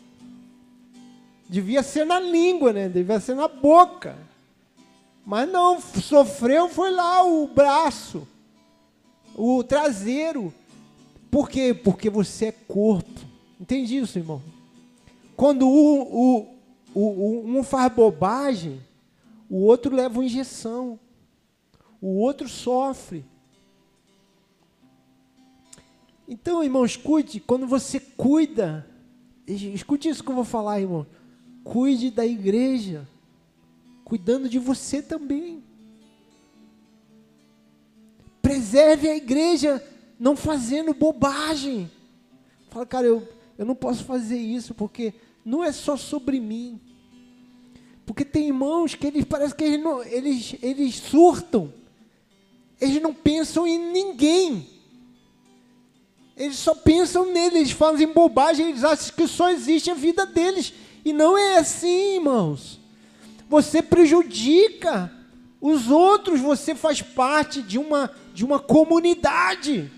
Devia 1.49 1.83
ser 1.83 2.07
na 2.07 2.21
língua, 2.21 2.73
né? 2.73 2.89
Devia 2.89 3.19
ser 3.19 3.35
na 3.35 3.49
boca. 3.49 4.17
Mas 5.27 5.51
não, 5.51 5.81
sofreu 5.81 6.69
foi 6.69 6.93
lá 6.93 7.25
o 7.25 7.49
braço, 7.49 8.29
o 9.35 9.65
traseiro. 9.65 10.55
Por 11.29 11.51
quê? 11.51 11.75
Porque 11.75 12.09
você 12.09 12.47
é 12.47 12.53
corpo. 12.53 13.21
Entende 13.61 13.97
isso, 13.97 14.17
irmão? 14.19 14.41
Quando 15.39 15.69
o, 15.69 16.49
o, 16.93 17.01
o, 17.01 17.45
um 17.47 17.63
faz 17.63 17.93
bobagem, 17.93 18.83
o 19.49 19.59
outro 19.59 19.95
leva 19.95 20.19
uma 20.19 20.25
injeção. 20.25 20.99
O 22.01 22.19
outro 22.19 22.49
sofre. 22.49 23.25
Então, 26.27 26.65
irmão, 26.65 26.85
escute, 26.85 27.39
quando 27.39 27.69
você 27.69 28.01
cuida, 28.01 28.85
escute 29.47 30.09
isso 30.09 30.25
que 30.25 30.29
eu 30.29 30.35
vou 30.35 30.45
falar, 30.45 30.81
irmão. 30.81 31.07
Cuide 31.63 32.11
da 32.11 32.27
igreja, 32.27 33.07
cuidando 34.05 34.49
de 34.49 34.59
você 34.59 35.01
também. 35.01 35.63
Preserve 38.43 39.09
a 39.09 39.15
igreja, 39.15 39.81
não 40.19 40.35
fazendo 40.35 40.93
bobagem. 40.93 41.89
Fala, 42.71 42.85
cara, 42.85 43.07
eu, 43.07 43.29
eu 43.57 43.65
não 43.65 43.77
posso 43.77 44.03
fazer 44.03 44.37
isso 44.37 44.75
porque 44.75 45.15
não 45.49 45.65
é 45.65 45.73
só 45.73 45.97
sobre 45.97 46.39
mim. 46.39 46.79
Porque 48.05 48.23
tem 48.23 48.49
irmãos 48.49 48.95
que 48.95 49.07
eles 49.07 49.25
parece 49.25 49.55
que 49.55 49.65
eles, 49.65 49.83
não, 49.83 50.03
eles, 50.05 50.55
eles 50.63 50.97
surtam. 50.97 51.73
Eles 52.79 53.01
não 53.01 53.15
pensam 53.15 53.67
em 53.67 53.79
ninguém. 53.79 54.69
Eles 56.37 56.59
só 56.59 56.75
pensam 56.75 57.33
nele, 57.33 57.61
eles 57.61 57.71
fazem 57.71 58.13
bobagem, 58.13 58.69
eles 58.69 58.85
acham 58.85 59.15
que 59.17 59.27
só 59.27 59.51
existe 59.51 59.91
a 59.91 59.95
vida 59.95 60.27
deles. 60.27 60.75
E 61.03 61.15
não 61.15 61.37
é 61.37 61.57
assim, 61.57 62.17
irmãos. 62.17 62.79
Você 63.49 63.81
prejudica 63.81 65.11
os 65.63 65.89
outros, 65.89 66.41
você 66.41 66.75
faz 66.75 67.01
parte 67.01 67.63
de 67.63 67.79
uma, 67.79 68.11
de 68.35 68.45
uma 68.45 68.61
comunidade. 68.61 69.91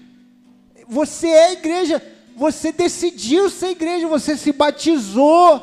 Você 0.86 1.26
é 1.26 1.52
igreja, 1.54 2.00
você 2.36 2.72
decidiu 2.72 3.50
ser 3.50 3.70
igreja, 3.70 4.08
você 4.08 4.36
se 4.36 4.52
batizou, 4.52 5.62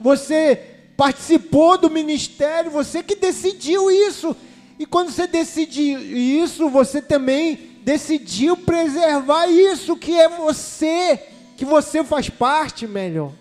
você 0.00 0.56
participou 0.96 1.76
do 1.78 1.90
ministério, 1.90 2.70
você 2.70 3.02
que 3.02 3.16
decidiu 3.16 3.90
isso. 3.90 4.36
E 4.78 4.86
quando 4.86 5.10
você 5.10 5.26
decidiu 5.26 6.00
isso, 6.00 6.68
você 6.68 7.00
também 7.00 7.78
decidiu 7.82 8.56
preservar 8.56 9.46
isso 9.46 9.96
que 9.96 10.18
é 10.18 10.28
você, 10.28 11.20
que 11.56 11.64
você 11.64 12.02
faz 12.02 12.28
parte 12.28 12.86
melhor. 12.86 13.32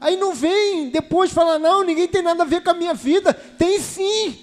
Aí 0.00 0.16
não 0.16 0.34
vem 0.34 0.90
depois 0.90 1.32
falar, 1.32 1.58
não, 1.58 1.82
ninguém 1.82 2.06
tem 2.06 2.22
nada 2.22 2.44
a 2.44 2.46
ver 2.46 2.62
com 2.62 2.70
a 2.70 2.74
minha 2.74 2.94
vida. 2.94 3.34
Tem 3.34 3.80
sim. 3.80 4.38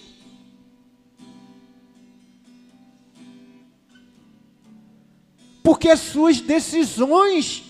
Porque 5.65 5.89
as 5.89 5.99
suas 5.99 6.39
decisões 6.39 7.63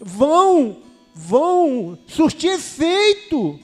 vão 0.00 0.82
vão 1.14 1.98
surtir 2.06 2.50
efeito 2.52 3.60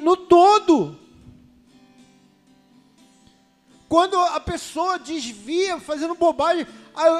no 0.00 0.16
todo. 0.16 0.98
Quando 3.88 4.16
a 4.16 4.40
pessoa 4.40 4.98
desvia 4.98 5.78
fazendo 5.78 6.16
bobagem, 6.16 6.66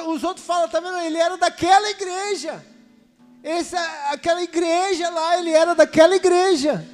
os 0.07 0.23
outros 0.23 0.45
falam, 0.45 0.67
tá 0.67 0.81
vendo? 0.81 0.97
Ele 0.97 1.17
era 1.17 1.37
daquela 1.37 1.89
igreja. 1.89 2.65
Essa, 3.41 3.79
aquela 4.11 4.43
igreja 4.43 5.09
lá, 5.09 5.39
ele 5.39 5.51
era 5.51 5.73
daquela 5.73 6.15
igreja. 6.15 6.85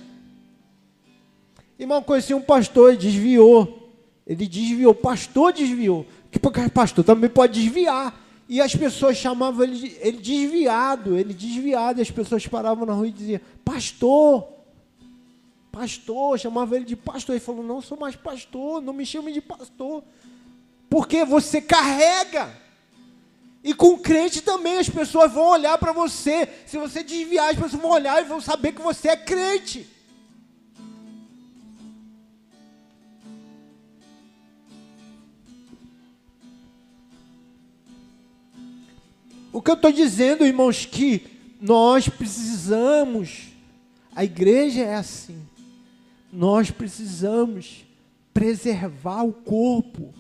Irmão, 1.80 2.04
conheci 2.04 2.34
um 2.34 2.42
pastor 2.42 2.94
e 2.94 2.98
desviou. 2.98 3.92
Ele 4.26 4.48
desviou, 4.48 4.94
pastor 4.94 5.52
desviou. 5.52 6.06
Que 6.34 6.40
pastor 6.40 7.06
também 7.06 7.30
pode 7.30 7.62
desviar. 7.62 8.20
E 8.50 8.60
as 8.60 8.76
pessoas 8.76 9.16
chamavam 9.16 9.64
ele, 9.64 9.96
ele 10.02 10.18
desviado, 10.18 11.16
ele 11.16 11.34
desviado, 11.34 12.00
e 12.00 12.02
as 12.02 12.10
pessoas 12.10 12.46
paravam 12.48 12.86
na 12.88 12.94
rua 12.94 13.08
e 13.08 13.12
diziam, 13.12 13.40
pastor, 13.64 14.48
pastor, 15.72 16.40
chamava 16.40 16.76
ele 16.76 16.86
de 16.86 16.96
pastor. 16.96 17.36
Ele 17.36 17.44
falou: 17.44 17.64
Não 17.64 17.82
sou 17.82 17.98
mais 18.00 18.16
pastor, 18.16 18.82
não 18.82 18.94
me 18.94 19.06
chame 19.06 19.32
de 19.32 19.42
pastor. 19.42 20.04
Porque 20.90 21.24
você 21.24 21.62
carrega. 21.62 22.50
E 23.64 23.74
com 23.74 23.98
crente 23.98 24.42
também 24.42 24.80
as 24.80 24.90
pessoas 24.90 25.32
vão 25.32 25.50
olhar 25.52 25.78
para 25.78 25.94
você. 25.94 26.50
Se 26.66 26.78
você 26.80 27.04
desviar, 27.04 27.52
as 27.52 27.56
pessoas 27.56 27.82
vão 27.82 27.92
olhar 27.92 28.22
e 28.22 28.26
vão 28.26 28.42
saber 28.42 28.72
que 28.72 28.82
você 28.82 29.10
é 29.10 29.16
crente. 29.16 29.88
O 39.54 39.62
que 39.62 39.70
eu 39.70 39.76
estou 39.76 39.92
dizendo, 39.92 40.46
irmãos, 40.46 40.84
que 40.84 41.28
nós 41.62 42.10
precisamos, 42.10 43.50
a 44.16 44.26
igreja 44.26 44.82
é 44.82 44.96
assim, 44.96 45.40
nós 46.32 46.72
precisamos 46.72 47.86
preservar 48.34 49.24
o 49.24 49.32
corpo. 49.32 50.12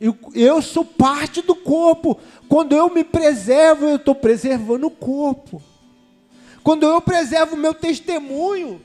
Eu, 0.00 0.16
eu 0.32 0.62
sou 0.62 0.84
parte 0.84 1.42
do 1.42 1.54
corpo. 1.56 2.18
Quando 2.48 2.74
eu 2.76 2.88
me 2.88 3.02
preservo, 3.02 3.84
eu 3.86 3.96
estou 3.96 4.14
preservando 4.14 4.86
o 4.86 4.90
corpo. 4.90 5.60
Quando 6.62 6.86
eu 6.86 7.00
preservo 7.00 7.56
o 7.56 7.58
meu 7.58 7.74
testemunho, 7.74 8.80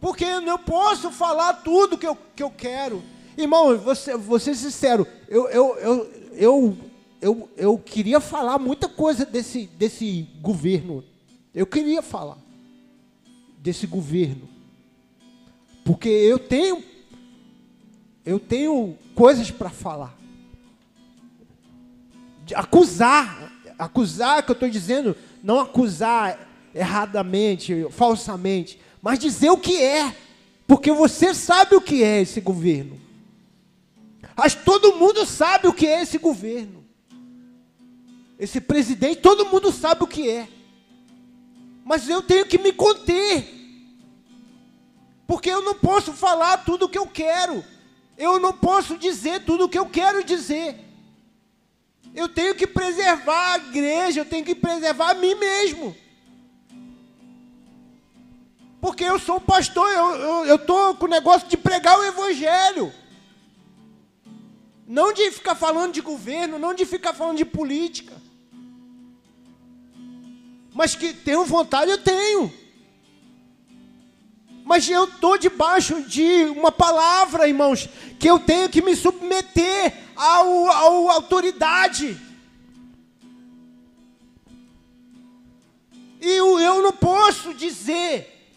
porque 0.00 0.24
eu 0.24 0.40
não 0.40 0.58
posso 0.58 1.10
falar 1.10 1.52
tudo 1.54 1.98
que 1.98 2.06
eu, 2.06 2.16
que 2.34 2.42
eu 2.42 2.50
quero. 2.50 3.02
Irmão, 3.36 3.76
você, 3.76 4.16
vou 4.16 4.38
ser 4.38 4.54
sincero, 4.54 5.06
eu, 5.28 5.46
eu, 5.50 5.76
eu, 5.76 6.10
eu, 6.32 6.78
eu, 7.20 7.48
eu 7.56 7.78
queria 7.78 8.20
falar 8.20 8.58
muita 8.58 8.88
coisa 8.88 9.24
desse, 9.24 9.66
desse 9.66 10.28
governo. 10.40 11.04
Eu 11.54 11.66
queria 11.66 12.02
falar 12.02 12.38
desse 13.58 13.86
governo. 13.86 14.48
Porque 15.84 16.08
eu 16.08 16.38
tenho 16.38 16.82
eu 18.26 18.40
tenho 18.40 18.98
coisas 19.14 19.52
para 19.52 19.70
falar. 19.70 20.18
De 22.44 22.56
acusar, 22.56 23.52
acusar 23.78 24.42
que 24.42 24.50
eu 24.50 24.54
estou 24.54 24.68
dizendo, 24.68 25.16
não 25.44 25.60
acusar 25.60 26.48
erradamente, 26.74 27.86
falsamente, 27.90 28.80
mas 29.00 29.20
dizer 29.20 29.50
o 29.50 29.56
que 29.56 29.80
é, 29.80 30.14
porque 30.66 30.90
você 30.90 31.32
sabe 31.32 31.76
o 31.76 31.80
que 31.80 32.02
é 32.02 32.20
esse 32.20 32.40
governo. 32.40 33.00
Mas 34.36 34.56
todo 34.56 34.96
mundo 34.96 35.24
sabe 35.24 35.68
o 35.68 35.72
que 35.72 35.86
é 35.86 36.02
esse 36.02 36.18
governo. 36.18 36.84
Esse 38.38 38.60
presidente, 38.60 39.20
todo 39.20 39.46
mundo 39.46 39.72
sabe 39.72 40.04
o 40.04 40.06
que 40.06 40.28
é. 40.28 40.48
Mas 41.84 42.08
eu 42.08 42.20
tenho 42.20 42.46
que 42.46 42.58
me 42.58 42.72
conter. 42.72 43.54
Porque 45.26 45.50
eu 45.50 45.62
não 45.62 45.74
posso 45.74 46.12
falar 46.12 46.58
tudo 46.58 46.86
o 46.86 46.88
que 46.88 46.98
eu 46.98 47.06
quero. 47.06 47.64
Eu 48.18 48.38
não 48.38 48.52
posso 48.52 48.96
dizer 48.96 49.44
tudo 49.44 49.64
o 49.64 49.68
que 49.68 49.78
eu 49.78 49.86
quero 49.86 50.22
dizer. 50.24 50.78
Eu 52.14 52.28
tenho 52.28 52.54
que 52.54 52.66
preservar 52.66 53.52
a 53.52 53.58
igreja, 53.58 54.20
eu 54.20 54.24
tenho 54.24 54.44
que 54.44 54.54
preservar 54.54 55.10
a 55.10 55.14
mim 55.14 55.34
mesmo. 55.34 55.94
Porque 58.80 59.04
eu 59.04 59.18
sou 59.18 59.40
pastor, 59.40 59.86
eu 60.46 60.56
estou 60.56 60.94
com 60.94 61.06
o 61.06 61.08
negócio 61.08 61.48
de 61.48 61.56
pregar 61.56 61.98
o 61.98 62.04
evangelho. 62.04 62.92
Não 64.86 65.12
de 65.12 65.30
ficar 65.32 65.54
falando 65.54 65.92
de 65.92 66.00
governo, 66.00 66.58
não 66.58 66.72
de 66.72 66.86
ficar 66.86 67.12
falando 67.12 67.36
de 67.36 67.44
política. 67.44 68.15
Mas 70.76 70.94
que 70.94 71.14
tenho 71.14 71.44
vontade, 71.44 71.90
eu 71.90 71.98
tenho 71.98 72.52
mas 74.66 74.88
eu 74.90 75.04
estou 75.04 75.38
debaixo 75.38 76.02
de 76.02 76.46
uma 76.46 76.72
palavra, 76.72 77.46
irmãos, 77.46 77.88
que 78.18 78.28
eu 78.28 78.36
tenho 78.36 78.68
que 78.68 78.82
me 78.82 78.96
submeter 78.96 79.96
à 80.16 80.38
autoridade. 81.12 82.20
E 86.20 86.36
eu 86.36 86.82
não 86.82 86.90
posso 86.90 87.54
dizer, 87.54 88.50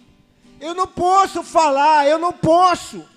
eu 0.60 0.74
não 0.74 0.88
posso 0.88 1.44
falar, 1.44 2.08
eu 2.08 2.18
não 2.18 2.34
posso. 2.34 3.08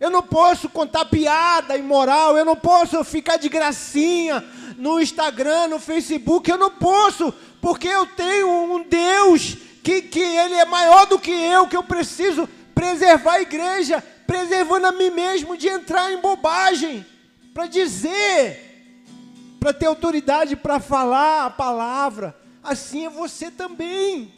Eu 0.00 0.10
não 0.10 0.24
posso 0.24 0.68
contar 0.68 1.04
piada 1.04 1.76
imoral, 1.76 2.36
eu 2.36 2.44
não 2.44 2.56
posso 2.56 3.04
ficar 3.04 3.36
de 3.36 3.48
gracinha 3.48 4.44
no 4.82 5.00
Instagram, 5.00 5.68
no 5.68 5.78
Facebook, 5.78 6.50
eu 6.50 6.58
não 6.58 6.72
posso, 6.72 7.32
porque 7.60 7.86
eu 7.86 8.04
tenho 8.04 8.48
um 8.48 8.82
Deus 8.82 9.56
que, 9.80 10.02
que 10.02 10.18
Ele 10.18 10.54
é 10.54 10.64
maior 10.64 11.06
do 11.06 11.20
que 11.20 11.30
eu, 11.30 11.68
que 11.68 11.76
eu 11.76 11.84
preciso 11.84 12.48
preservar 12.74 13.34
a 13.34 13.42
igreja, 13.42 14.02
preservando 14.26 14.88
a 14.88 14.90
mim 14.90 15.10
mesmo 15.10 15.56
de 15.56 15.68
entrar 15.68 16.12
em 16.12 16.20
bobagem, 16.20 17.06
para 17.54 17.68
dizer, 17.68 19.06
para 19.60 19.72
ter 19.72 19.86
autoridade 19.86 20.56
para 20.56 20.80
falar 20.80 21.46
a 21.46 21.50
palavra. 21.50 22.36
Assim 22.60 23.06
é 23.06 23.08
você 23.08 23.52
também. 23.52 24.34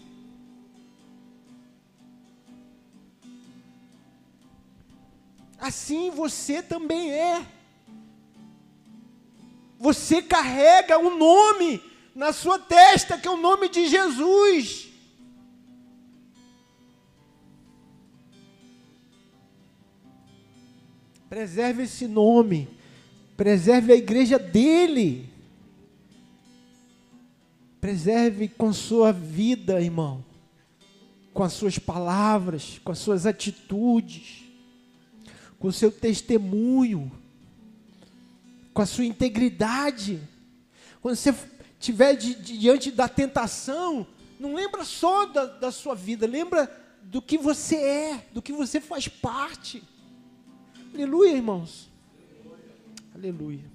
Assim 5.59 6.11
você 6.11 6.63
também 6.63 7.11
é. 7.13 7.47
Você 9.85 10.23
carrega 10.23 10.99
um 10.99 11.19
nome 11.19 11.79
na 12.15 12.33
sua 12.33 12.59
testa, 12.59 13.19
que 13.19 13.29
é 13.29 13.31
o 13.31 13.37
nome 13.37 13.69
de 13.69 13.87
Jesus. 13.87 14.89
Preserve 21.29 21.83
esse 21.83 22.09
nome. 22.09 22.67
Preserve 23.37 23.93
a 23.93 23.97
igreja 23.97 24.39
dele. 24.39 25.29
Preserve 27.79 28.49
com 28.49 28.73
sua 28.73 29.13
vida, 29.13 29.83
irmão. 29.83 30.25
Com 31.35 31.43
as 31.43 31.53
suas 31.53 31.79
palavras, 31.79 32.81
com 32.83 32.91
as 32.91 32.99
suas 33.01 33.27
atitudes, 33.27 34.45
com 35.59 35.69
o 35.69 35.73
seu 35.73 35.93
testemunho, 35.93 37.13
com 38.75 38.83
a 38.83 38.87
sua 38.87 39.05
integridade. 39.05 40.21
Quando 41.01 41.15
você 41.15 41.33
estiver 41.79 42.17
di 42.17 42.35
diante 42.35 42.91
da 42.91 43.09
tentação, 43.09 44.05
não 44.39 44.55
lembra 44.55 44.85
só 44.85 45.27
da, 45.27 45.47
da 45.47 45.71
sua 45.71 45.95
vida, 45.95 46.27
lembra 46.27 46.69
do 47.05 47.23
que 47.23 47.39
você 47.39 47.77
é, 47.77 48.27
do 48.33 48.43
que 48.43 48.53
você 48.53 48.81
faz 48.81 49.07
parte. 49.07 49.83
Aleluia, 50.93 51.33
irmãos. 51.33 51.89
Aleluia. 53.15 53.73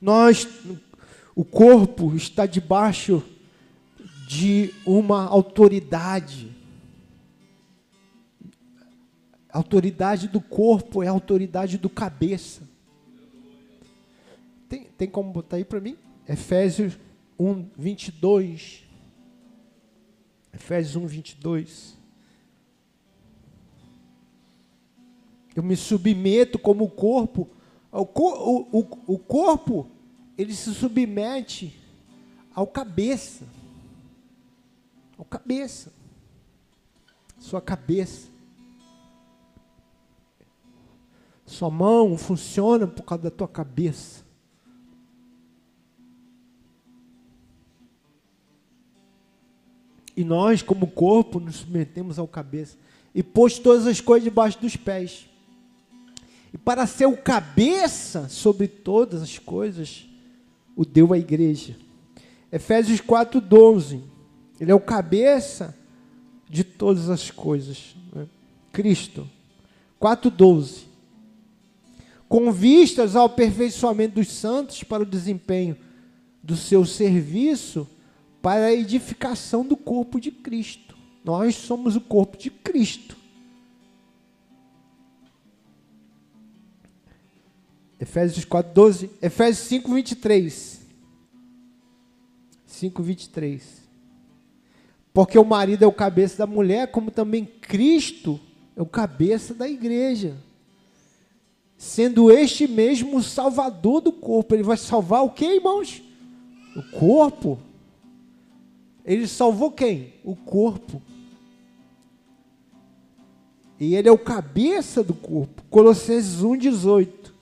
Nós, 0.00 0.48
o 1.36 1.44
corpo 1.44 2.16
está 2.16 2.44
debaixo 2.44 3.22
de 4.32 4.72
uma 4.86 5.26
autoridade. 5.26 6.50
A 9.50 9.58
autoridade 9.58 10.26
do 10.26 10.40
corpo 10.40 11.02
é 11.02 11.08
a 11.08 11.10
autoridade 11.10 11.76
do 11.76 11.90
cabeça. 11.90 12.62
Tem, 14.70 14.84
tem 14.96 15.06
como 15.06 15.30
botar 15.30 15.56
aí 15.56 15.66
para 15.66 15.82
mim? 15.82 15.98
Efésios 16.26 16.98
1, 17.38 17.66
22. 17.76 18.84
Efésios 20.50 20.96
1, 20.96 21.06
22. 21.06 21.98
Eu 25.54 25.62
me 25.62 25.76
submeto 25.76 26.58
como 26.58 26.88
corpo. 26.88 27.50
O, 27.92 28.00
o, 28.00 28.78
o, 28.80 29.14
o 29.14 29.18
corpo, 29.18 29.86
ele 30.38 30.54
se 30.54 30.72
submete 30.72 31.78
ao 32.54 32.66
cabeça. 32.66 33.44
Cabeça. 35.32 35.90
Sua 37.38 37.58
cabeça. 37.58 38.28
Sua 41.46 41.70
mão 41.70 42.18
funciona 42.18 42.86
por 42.86 43.02
causa 43.02 43.24
da 43.24 43.30
tua 43.30 43.48
cabeça. 43.48 44.22
E 50.14 50.22
nós, 50.22 50.60
como 50.60 50.86
corpo, 50.86 51.40
nos 51.40 51.56
submetemos 51.56 52.18
ao 52.18 52.28
cabeça. 52.28 52.76
E 53.14 53.22
pôs 53.22 53.58
todas 53.58 53.86
as 53.86 54.02
coisas 54.02 54.24
debaixo 54.24 54.60
dos 54.60 54.76
pés. 54.76 55.30
E 56.52 56.58
para 56.58 56.86
ser 56.86 57.06
o 57.06 57.16
cabeça 57.16 58.28
sobre 58.28 58.68
todas 58.68 59.22
as 59.22 59.38
coisas, 59.38 60.06
o 60.76 60.84
deu 60.84 61.14
à 61.14 61.18
igreja. 61.18 61.74
Efésios 62.52 63.00
4, 63.00 63.40
12. 63.40 64.11
Ele 64.62 64.70
é 64.70 64.74
o 64.76 64.78
cabeça 64.78 65.76
de 66.48 66.62
todas 66.62 67.10
as 67.10 67.32
coisas. 67.32 67.96
Né? 68.12 68.28
Cristo. 68.72 69.28
4,12. 70.00 70.84
Com 72.28 72.52
vistas 72.52 73.16
ao 73.16 73.26
aperfeiçoamento 73.26 74.14
dos 74.14 74.28
santos 74.28 74.84
para 74.84 75.02
o 75.02 75.06
desempenho 75.06 75.76
do 76.40 76.56
seu 76.56 76.84
serviço 76.84 77.88
para 78.40 78.66
a 78.66 78.72
edificação 78.72 79.66
do 79.66 79.76
corpo 79.76 80.20
de 80.20 80.30
Cristo. 80.30 80.96
Nós 81.24 81.56
somos 81.56 81.96
o 81.96 82.00
corpo 82.00 82.38
de 82.38 82.48
Cristo. 82.48 83.16
Efésios 87.98 88.44
4, 88.44 88.72
12. 88.72 89.10
Efésios 89.20 89.66
5, 89.66 89.92
23. 89.92 90.82
5, 92.64 93.02
23. 93.02 93.81
Porque 95.12 95.38
o 95.38 95.44
marido 95.44 95.84
é 95.84 95.86
o 95.86 95.92
cabeça 95.92 96.38
da 96.38 96.46
mulher, 96.46 96.90
como 96.90 97.10
também 97.10 97.44
Cristo 97.44 98.40
é 98.74 98.80
o 98.80 98.86
cabeça 98.86 99.52
da 99.52 99.68
igreja. 99.68 100.36
Sendo 101.76 102.30
este 102.30 102.66
mesmo 102.66 103.18
o 103.18 103.22
salvador 103.22 104.00
do 104.00 104.12
corpo. 104.12 104.54
Ele 104.54 104.62
vai 104.62 104.76
salvar 104.76 105.22
o 105.22 105.30
que, 105.30 105.44
irmãos? 105.44 106.02
O 106.74 106.98
corpo. 106.98 107.58
Ele 109.04 109.26
salvou 109.26 109.70
quem? 109.70 110.14
O 110.24 110.34
corpo. 110.34 111.02
E 113.78 113.94
ele 113.94 114.08
é 114.08 114.12
o 114.12 114.18
cabeça 114.18 115.02
do 115.02 115.12
corpo. 115.12 115.62
Colossenses 115.68 116.40
1,18. 116.40 117.32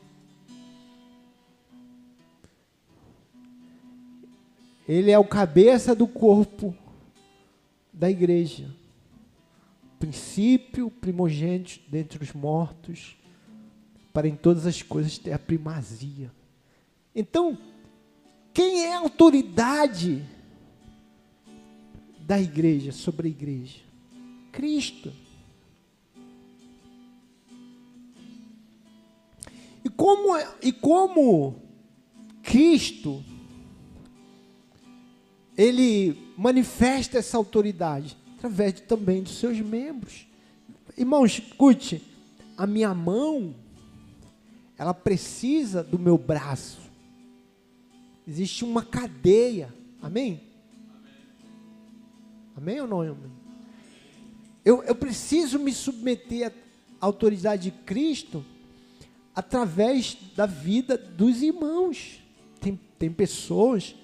Ele 4.89 5.13
é 5.13 5.19
o 5.19 5.25
cabeça 5.25 5.95
do 5.95 6.09
corpo 6.09 6.75
da 7.93 8.11
igreja. 8.11 8.75
Princípio 9.99 10.91
primogênito 10.91 11.81
dentre 11.89 12.23
os 12.23 12.33
mortos, 12.33 13.17
para 14.13 14.27
em 14.27 14.35
todas 14.35 14.67
as 14.67 14.83
coisas 14.83 15.19
ter 15.19 15.33
a 15.33 15.39
primazia. 15.39 16.33
Então, 17.15 17.57
quem 18.53 18.85
é 18.85 18.95
a 18.95 19.01
autoridade? 19.01 20.25
da 22.31 22.41
igreja 22.41 22.93
sobre 22.93 23.27
a 23.27 23.31
igreja? 23.33 23.81
Cristo. 24.53 25.13
E 29.85 29.89
como, 29.89 30.39
e 30.63 30.71
como 30.71 31.57
Cristo, 32.41 33.25
ele 35.59 36.17
manifesta 36.41 37.19
essa 37.19 37.37
autoridade? 37.37 38.17
Através 38.39 38.81
também 38.81 39.23
dos 39.23 39.37
seus 39.37 39.61
membros. 39.61 40.27
Irmãos, 40.97 41.39
escute, 41.39 42.03
a 42.57 42.67
minha 42.67 42.95
mão, 42.95 43.55
ela 44.79 44.95
precisa 44.95 45.85
do 45.85 45.99
meu 45.99 46.17
braço. 46.17 46.81
Existe 48.27 48.65
uma 48.65 48.83
cadeia, 48.83 49.75
amém? 50.01 50.41
Amém 52.57 52.81
ou 52.81 52.89
não? 52.89 53.01
Amém? 53.03 53.33
Eu, 54.65 54.83
eu 54.85 54.95
preciso 54.95 55.59
me 55.59 55.73
submeter 55.73 56.53
à 57.01 57.05
autoridade 57.05 57.65
de 57.65 57.71
Cristo 57.71 58.43
através 59.35 60.17
da 60.35 60.47
vida 60.47 60.97
dos 60.97 61.43
irmãos. 61.43 62.19
Tem, 62.59 62.81
tem 62.99 63.13
pessoas. 63.13 63.95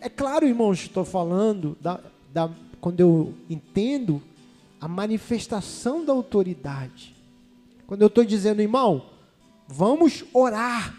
É 0.00 0.08
claro, 0.08 0.46
irmãos, 0.46 0.80
estou 0.80 1.04
falando 1.04 1.76
da, 1.80 2.00
da, 2.32 2.50
quando 2.80 3.00
eu 3.00 3.34
entendo 3.50 4.22
a 4.80 4.86
manifestação 4.86 6.04
da 6.04 6.12
autoridade. 6.12 7.14
Quando 7.86 8.02
eu 8.02 8.08
estou 8.08 8.24
dizendo, 8.24 8.62
irmão, 8.62 9.06
vamos 9.66 10.24
orar. 10.32 10.94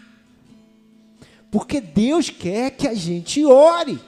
Porque 1.50 1.80
Deus 1.80 2.30
quer 2.30 2.70
que 2.72 2.86
a 2.86 2.94
gente 2.94 3.44
ore. 3.44 3.98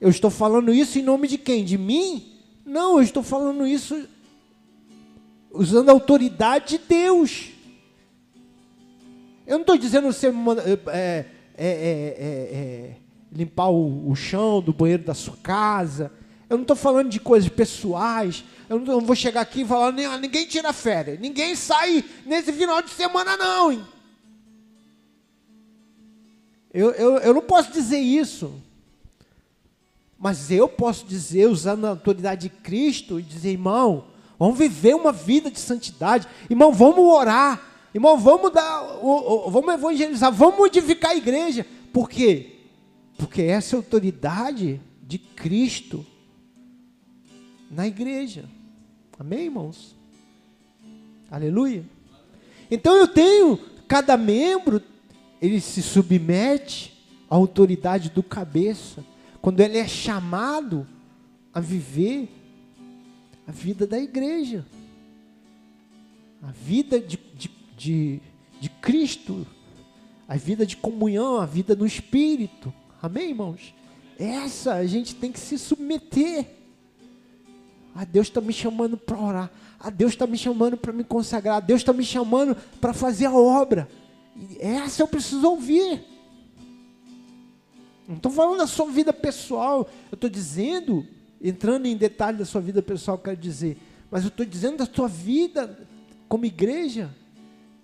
Eu 0.00 0.08
estou 0.08 0.30
falando 0.30 0.72
isso 0.72 0.98
em 0.98 1.02
nome 1.02 1.28
de 1.28 1.36
quem? 1.36 1.64
De 1.64 1.76
mim? 1.76 2.38
Não, 2.64 2.96
eu 2.96 3.02
estou 3.02 3.22
falando 3.22 3.66
isso 3.66 4.06
usando 5.50 5.88
a 5.88 5.92
autoridade 5.92 6.78
de 6.78 6.84
Deus. 6.86 7.50
Eu 9.46 9.54
não 9.54 9.62
estou 9.62 9.76
dizendo 9.76 10.12
ser 10.12 10.32
é 10.92 11.26
é, 11.62 11.66
é, 11.66 11.66
é, 11.66 12.96
limpar 13.32 13.70
o, 13.70 14.10
o 14.10 14.14
chão 14.14 14.60
do 14.60 14.72
banheiro 14.72 15.04
da 15.04 15.14
sua 15.14 15.36
casa. 15.42 16.12
Eu 16.48 16.56
não 16.56 16.62
estou 16.62 16.76
falando 16.76 17.08
de 17.08 17.20
coisas 17.20 17.48
pessoais. 17.48 18.44
Eu 18.68 18.78
não, 18.78 18.86
eu 18.86 19.00
não 19.00 19.06
vou 19.06 19.16
chegar 19.16 19.40
aqui 19.40 19.62
e 19.62 19.66
falar, 19.66 19.92
ninguém 19.92 20.46
tira 20.46 20.72
férias, 20.72 21.18
ninguém 21.18 21.54
sai 21.56 22.04
nesse 22.24 22.52
final 22.52 22.80
de 22.82 22.90
semana, 22.90 23.36
não. 23.36 23.72
Hein? 23.72 23.84
Eu, 26.72 26.90
eu, 26.92 27.18
eu 27.18 27.34
não 27.34 27.42
posso 27.42 27.72
dizer 27.72 27.98
isso. 27.98 28.52
Mas 30.18 30.50
eu 30.50 30.68
posso 30.68 31.06
dizer, 31.06 31.46
usando 31.48 31.86
a 31.86 31.90
autoridade 31.90 32.42
de 32.42 32.48
Cristo, 32.48 33.18
e 33.18 33.22
dizer, 33.22 33.52
irmão, 33.52 34.04
vamos 34.38 34.58
viver 34.58 34.94
uma 34.94 35.12
vida 35.12 35.50
de 35.50 35.58
santidade. 35.58 36.28
Irmão, 36.48 36.72
vamos 36.72 36.98
orar. 36.98 37.60
Irmão, 37.94 38.18
vamos 38.18 38.52
dar, 38.52 38.82
vamos 39.48 39.74
evangelizar, 39.74 40.30
vamos 40.30 40.58
modificar 40.58 41.12
a 41.12 41.16
igreja. 41.16 41.66
Por 41.92 42.08
quê? 42.08 42.59
Porque 43.20 43.42
essa 43.42 43.74
é 43.74 43.76
a 43.76 43.80
autoridade 43.80 44.80
de 45.02 45.18
Cristo 45.18 46.04
na 47.70 47.86
igreja. 47.86 48.48
Amém, 49.18 49.44
irmãos? 49.44 49.94
Aleluia. 51.30 51.84
Então 52.70 52.96
eu 52.96 53.06
tenho, 53.06 53.58
cada 53.86 54.16
membro, 54.16 54.82
ele 55.40 55.60
se 55.60 55.82
submete 55.82 56.98
à 57.28 57.36
autoridade 57.36 58.10
do 58.10 58.22
cabeça. 58.22 59.04
Quando 59.40 59.60
ele 59.60 59.78
é 59.78 59.86
chamado 59.86 60.86
a 61.52 61.60
viver 61.60 62.28
a 63.46 63.52
vida 63.52 63.86
da 63.86 63.98
igreja, 63.98 64.66
a 66.42 66.50
vida 66.50 66.98
de, 66.98 67.18
de 67.34 67.60
de, 67.80 68.20
de 68.60 68.68
Cristo, 68.68 69.46
a 70.28 70.36
vida 70.36 70.66
de 70.66 70.76
comunhão, 70.76 71.38
a 71.40 71.46
vida 71.46 71.74
no 71.74 71.86
Espírito. 71.86 72.72
Amém, 73.02 73.30
irmãos? 73.30 73.74
Essa 74.18 74.74
a 74.74 74.86
gente 74.86 75.14
tem 75.14 75.32
que 75.32 75.40
se 75.40 75.56
submeter. 75.56 76.46
Ah, 77.94 78.04
Deus 78.04 78.26
está 78.26 78.40
me 78.40 78.52
chamando 78.52 78.96
para 78.96 79.18
orar. 79.18 79.50
Ah, 79.78 79.88
Deus 79.88 80.12
está 80.12 80.26
me 80.26 80.36
chamando 80.36 80.76
para 80.76 80.92
me 80.92 81.02
consagrar. 81.02 81.62
Deus 81.62 81.80
está 81.80 81.92
me 81.92 82.04
chamando 82.04 82.54
para 82.78 82.92
fazer 82.92 83.26
a 83.26 83.32
obra. 83.32 83.88
E 84.36 84.58
essa 84.60 85.02
eu 85.02 85.08
preciso 85.08 85.48
ouvir. 85.48 86.04
Não 88.06 88.16
estou 88.16 88.30
falando 88.30 88.58
da 88.58 88.66
sua 88.66 88.86
vida 88.90 89.12
pessoal. 89.12 89.88
Eu 90.12 90.16
estou 90.16 90.28
dizendo, 90.28 91.06
entrando 91.40 91.86
em 91.86 91.96
detalhe 91.96 92.36
da 92.36 92.44
sua 92.44 92.60
vida 92.60 92.82
pessoal, 92.82 93.16
quero 93.16 93.36
dizer. 93.36 93.78
Mas 94.10 94.24
eu 94.24 94.28
estou 94.28 94.44
dizendo 94.44 94.76
da 94.76 94.86
sua 94.86 95.08
vida 95.08 95.88
como 96.28 96.44
igreja. 96.44 97.10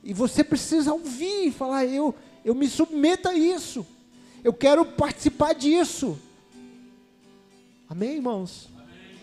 E 0.04 0.12
você 0.12 0.44
precisa 0.44 0.92
ouvir 0.92 1.46
e 1.46 1.50
falar: 1.50 1.86
eu, 1.86 2.14
eu 2.44 2.54
me 2.54 2.68
submeto 2.68 3.28
a 3.28 3.34
isso. 3.34 3.86
Eu 4.46 4.52
quero 4.52 4.84
participar 4.84 5.54
disso. 5.54 6.16
Amém, 7.88 8.14
irmãos? 8.14 8.68
Amém. 8.76 9.18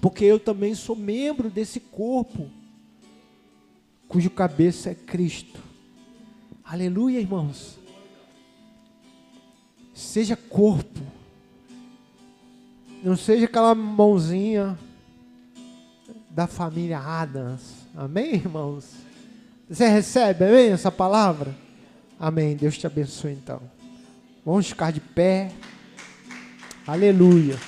Porque 0.00 0.24
eu 0.24 0.40
também 0.40 0.74
sou 0.74 0.96
membro 0.96 1.50
desse 1.50 1.78
corpo, 1.78 2.48
cujo 4.08 4.30
cabeça 4.30 4.88
é 4.88 4.94
Cristo. 4.94 5.60
Aleluia, 6.64 7.20
irmãos. 7.20 7.78
Seja 9.92 10.36
corpo. 10.36 11.00
Não 13.04 13.14
seja 13.14 13.44
aquela 13.44 13.74
mãozinha 13.74 14.78
da 16.30 16.46
família 16.46 16.98
Adams. 16.98 17.74
Amém, 17.94 18.36
irmãos? 18.36 18.90
Você 19.68 19.86
recebe, 19.86 20.46
amém, 20.46 20.70
essa 20.70 20.90
palavra? 20.90 21.54
Amém. 22.18 22.56
Deus 22.56 22.78
te 22.78 22.86
abençoe 22.86 23.32
então. 23.32 23.60
Vamos 24.44 24.68
ficar 24.68 24.92
de 24.92 25.00
pé. 25.00 25.52
Aleluia. 26.86 27.58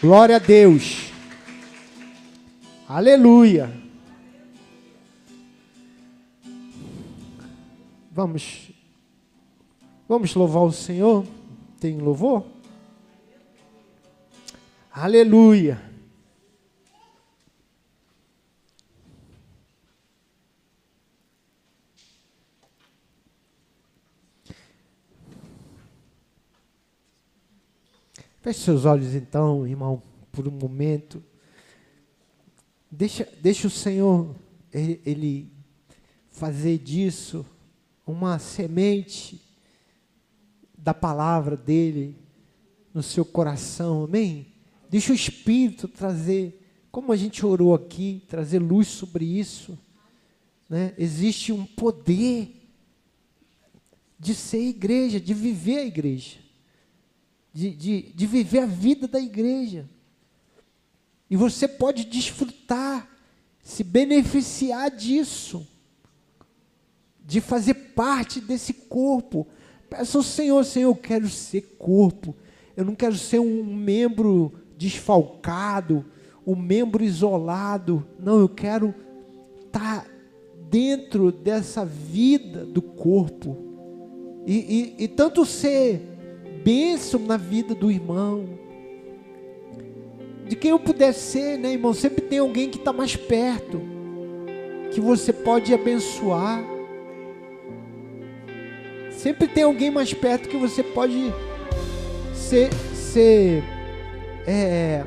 Glória 0.00 0.36
a 0.36 0.38
Deus. 0.38 1.10
Aleluia. 2.88 3.70
Vamos 8.10 8.68
Vamos 10.08 10.34
louvar 10.34 10.62
o 10.62 10.72
Senhor? 10.72 11.26
Tem 11.78 11.98
louvor? 11.98 12.46
Aleluia. 14.90 15.87
Feche 28.48 28.60
seus 28.60 28.86
olhos 28.86 29.14
então, 29.14 29.66
irmão, 29.66 30.02
por 30.32 30.48
um 30.48 30.50
momento. 30.50 31.22
Deixa, 32.90 33.28
deixa 33.42 33.66
o 33.66 33.70
Senhor, 33.70 34.34
ele, 34.72 35.02
ele 35.04 35.52
fazer 36.30 36.78
disso 36.78 37.44
uma 38.06 38.38
semente 38.38 39.38
da 40.78 40.94
palavra 40.94 41.58
dele 41.58 42.16
no 42.94 43.02
seu 43.02 43.22
coração, 43.22 44.04
amém? 44.04 44.46
Deixa 44.88 45.12
o 45.12 45.14
Espírito 45.14 45.86
trazer, 45.86 46.58
como 46.90 47.12
a 47.12 47.16
gente 47.16 47.44
orou 47.44 47.74
aqui, 47.74 48.24
trazer 48.28 48.60
luz 48.60 48.88
sobre 48.88 49.26
isso. 49.26 49.78
Né? 50.70 50.94
Existe 50.96 51.52
um 51.52 51.66
poder 51.66 52.66
de 54.18 54.34
ser 54.34 54.62
igreja, 54.62 55.20
de 55.20 55.34
viver 55.34 55.80
a 55.80 55.84
igreja 55.84 56.47
de, 57.52 57.70
de, 57.70 58.02
de 58.14 58.26
viver 58.26 58.60
a 58.60 58.66
vida 58.66 59.08
da 59.08 59.20
igreja. 59.20 59.88
E 61.30 61.36
você 61.36 61.68
pode 61.68 62.04
desfrutar, 62.04 63.08
se 63.62 63.84
beneficiar 63.84 64.90
disso, 64.90 65.66
de 67.24 67.40
fazer 67.40 67.74
parte 67.74 68.40
desse 68.40 68.72
corpo. 68.72 69.46
Peça 69.90 70.18
ao 70.18 70.24
Senhor, 70.24 70.64
Senhor, 70.64 70.90
eu 70.90 70.96
quero 70.96 71.28
ser 71.28 71.76
corpo. 71.78 72.34
Eu 72.76 72.84
não 72.84 72.94
quero 72.94 73.16
ser 73.16 73.38
um 73.38 73.64
membro 73.64 74.52
desfalcado, 74.76 76.04
um 76.46 76.56
membro 76.56 77.04
isolado. 77.04 78.06
Não, 78.18 78.38
eu 78.38 78.48
quero 78.48 78.94
estar 79.66 80.06
dentro 80.70 81.30
dessa 81.30 81.84
vida 81.84 82.64
do 82.64 82.80
corpo. 82.80 83.56
E, 84.46 84.94
e, 84.98 85.04
e 85.04 85.08
tanto 85.08 85.44
ser 85.44 86.07
bênção 86.68 87.18
na 87.20 87.38
vida 87.38 87.74
do 87.74 87.90
irmão. 87.90 88.44
De 90.46 90.54
quem 90.54 90.70
eu 90.70 90.78
puder 90.78 91.14
ser, 91.14 91.56
né, 91.56 91.72
irmão? 91.72 91.94
Sempre 91.94 92.20
tem 92.20 92.40
alguém 92.40 92.68
que 92.68 92.76
está 92.76 92.92
mais 92.92 93.16
perto, 93.16 93.80
que 94.92 95.00
você 95.00 95.32
pode 95.32 95.72
abençoar. 95.72 96.62
Sempre 99.10 99.48
tem 99.48 99.62
alguém 99.62 99.90
mais 99.90 100.12
perto 100.12 100.46
que 100.46 100.58
você 100.58 100.82
pode 100.82 101.32
ser, 102.34 102.70
ser 102.94 103.64
é, 104.46 105.06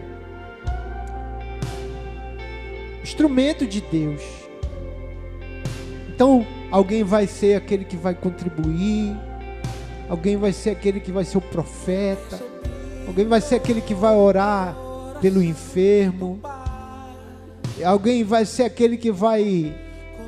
instrumento 3.03 3.67
de 3.67 3.81
Deus. 3.81 4.23
Então, 6.09 6.43
alguém 6.71 7.03
vai 7.03 7.27
ser 7.27 7.53
aquele 7.53 7.85
que 7.85 7.97
vai 7.97 8.15
contribuir 8.15 9.15
Alguém 10.11 10.35
vai 10.35 10.51
ser 10.51 10.71
aquele 10.71 10.99
que 10.99 11.09
vai 11.09 11.23
ser 11.23 11.37
o 11.37 11.41
profeta. 11.41 12.37
Alguém 13.07 13.25
vai 13.25 13.39
ser 13.39 13.55
aquele 13.55 13.79
que 13.79 13.93
vai 13.93 14.13
orar 14.13 14.75
pelo 15.21 15.41
enfermo. 15.41 16.37
Alguém 17.81 18.21
vai 18.21 18.43
ser 18.43 18.63
aquele 18.63 18.97
que 18.97 19.09
vai 19.09 19.73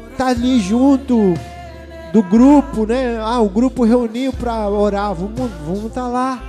estar 0.09 0.23
tá 0.23 0.27
ali 0.27 0.61
junto 0.61 1.33
do 2.13 2.23
grupo, 2.23 2.85
né? 2.85 3.19
Ah, 3.19 3.41
o 3.41 3.49
grupo 3.49 3.83
reuniu 3.83 4.31
para 4.31 4.69
orar. 4.69 5.13
Vamos, 5.13 5.51
vamos 5.65 5.85
estar 5.87 6.03
tá 6.03 6.07
lá. 6.07 6.41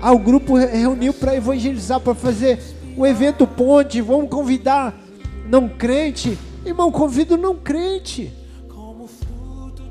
Ah, 0.00 0.12
o 0.12 0.18
grupo 0.20 0.56
reuniu 0.56 1.12
para 1.12 1.34
evangelizar, 1.34 1.98
para 1.98 2.14
fazer 2.14 2.60
o 2.96 3.04
evento 3.04 3.48
ponte. 3.48 4.00
Vamos 4.00 4.30
convidar 4.30 4.96
não 5.44 5.68
crente. 5.68 6.38
Irmão, 6.64 6.92
convido 6.92 7.36
não 7.36 7.56
crente. 7.56 8.32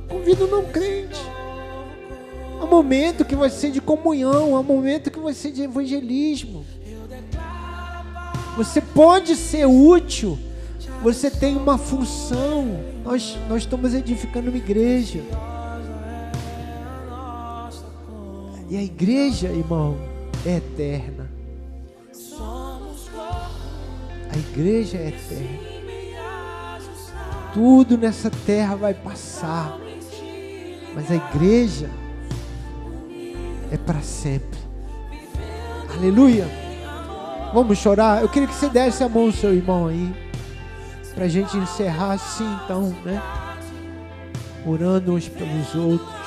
Convido 0.07 0.47
não 0.47 0.63
crente. 0.63 1.28
Um 2.61 2.67
momento 2.67 3.23
que 3.23 3.35
vai 3.35 3.49
ser 3.49 3.71
de 3.71 3.79
comunhão, 3.79 4.53
um 4.53 4.63
momento 4.63 5.09
que 5.09 5.19
vai 5.19 5.33
ser 5.33 5.51
de 5.51 5.63
evangelismo. 5.63 6.65
Você 8.57 8.81
pode 8.81 9.35
ser 9.37 9.65
útil, 9.65 10.37
você 11.01 11.31
tem 11.31 11.55
uma 11.55 11.77
função. 11.77 12.83
Nós, 13.05 13.37
nós 13.47 13.63
estamos 13.63 13.93
edificando 13.93 14.49
uma 14.49 14.57
igreja. 14.57 15.23
E 18.69 18.77
a 18.77 18.83
igreja, 18.83 19.47
irmão, 19.47 19.97
é 20.45 20.57
eterna. 20.57 21.29
A 24.31 24.37
igreja 24.37 24.97
é 24.97 25.07
eterna. 25.07 25.69
Tudo 27.53 27.97
nessa 27.97 28.29
terra 28.29 28.75
vai 28.75 28.93
passar. 28.93 29.79
Mas 30.93 31.09
a 31.09 31.15
igreja 31.15 31.89
é 33.71 33.77
para 33.77 34.01
sempre. 34.01 34.59
Aleluia. 35.97 36.47
Vamos 37.53 37.77
chorar. 37.77 38.21
Eu 38.21 38.29
queria 38.29 38.47
que 38.47 38.53
você 38.53 38.69
desse 38.69 39.03
a 39.03 39.09
mão 39.09 39.25
ao 39.25 39.31
seu 39.31 39.53
irmão 39.53 39.87
aí. 39.87 40.13
Para 41.13 41.25
a 41.25 41.27
gente 41.27 41.57
encerrar 41.57 42.13
assim, 42.13 42.47
então, 42.63 42.95
né? 43.03 43.21
Orando 44.65 45.13
uns 45.13 45.27
pelos 45.27 45.75
outros. 45.75 46.19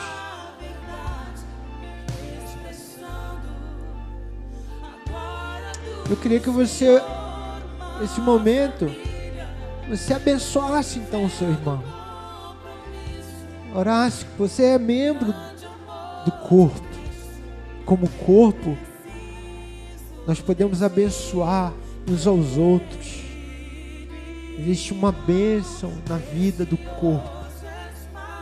Eu 6.11 6.17
queria 6.17 6.41
que 6.41 6.51
você, 6.51 7.01
nesse 8.01 8.21
momento, 8.21 8.91
você 9.89 10.13
abençoasse 10.13 10.99
então 10.99 11.25
o 11.25 11.31
seu 11.31 11.49
irmão. 11.49 11.83
Orasse, 13.75 14.27
você 14.37 14.65
é 14.65 14.79
membro 14.79 15.33
do 16.27 16.33
corpo. 16.47 16.92
Como 17.85 18.09
corpo, 18.09 18.77
nós 20.27 20.41
podemos 20.41 20.83
abençoar 20.83 21.73
uns 22.09 22.27
aos 22.27 22.57
outros. 22.57 23.23
Existe 24.59 24.93
uma 24.93 25.13
bênção 25.13 25.93
na 26.09 26.17
vida 26.17 26.65
do 26.65 26.77
corpo. 26.77 27.31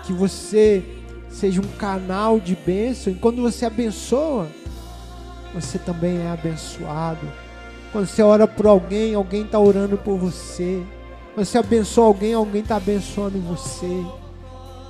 Que 0.04 0.12
você 0.12 0.84
seja 1.30 1.60
um 1.60 1.76
canal 1.78 2.40
de 2.40 2.54
bênção. 2.54 3.12
E 3.12 3.16
quando 3.16 3.40
você 3.40 3.64
abençoa, 3.64 4.48
você 5.54 5.78
também 5.78 6.18
é 6.18 6.30
abençoado. 6.30 7.26
Quando 7.92 8.06
você 8.06 8.22
ora 8.22 8.46
por 8.46 8.66
alguém, 8.66 9.14
alguém 9.14 9.42
está 9.42 9.58
orando 9.58 9.96
por 9.96 10.18
você. 10.18 10.82
Quando 11.34 11.46
você 11.46 11.58
abençoa 11.58 12.06
alguém, 12.06 12.34
alguém 12.34 12.62
está 12.62 12.76
abençoando 12.76 13.38
você. 13.40 14.04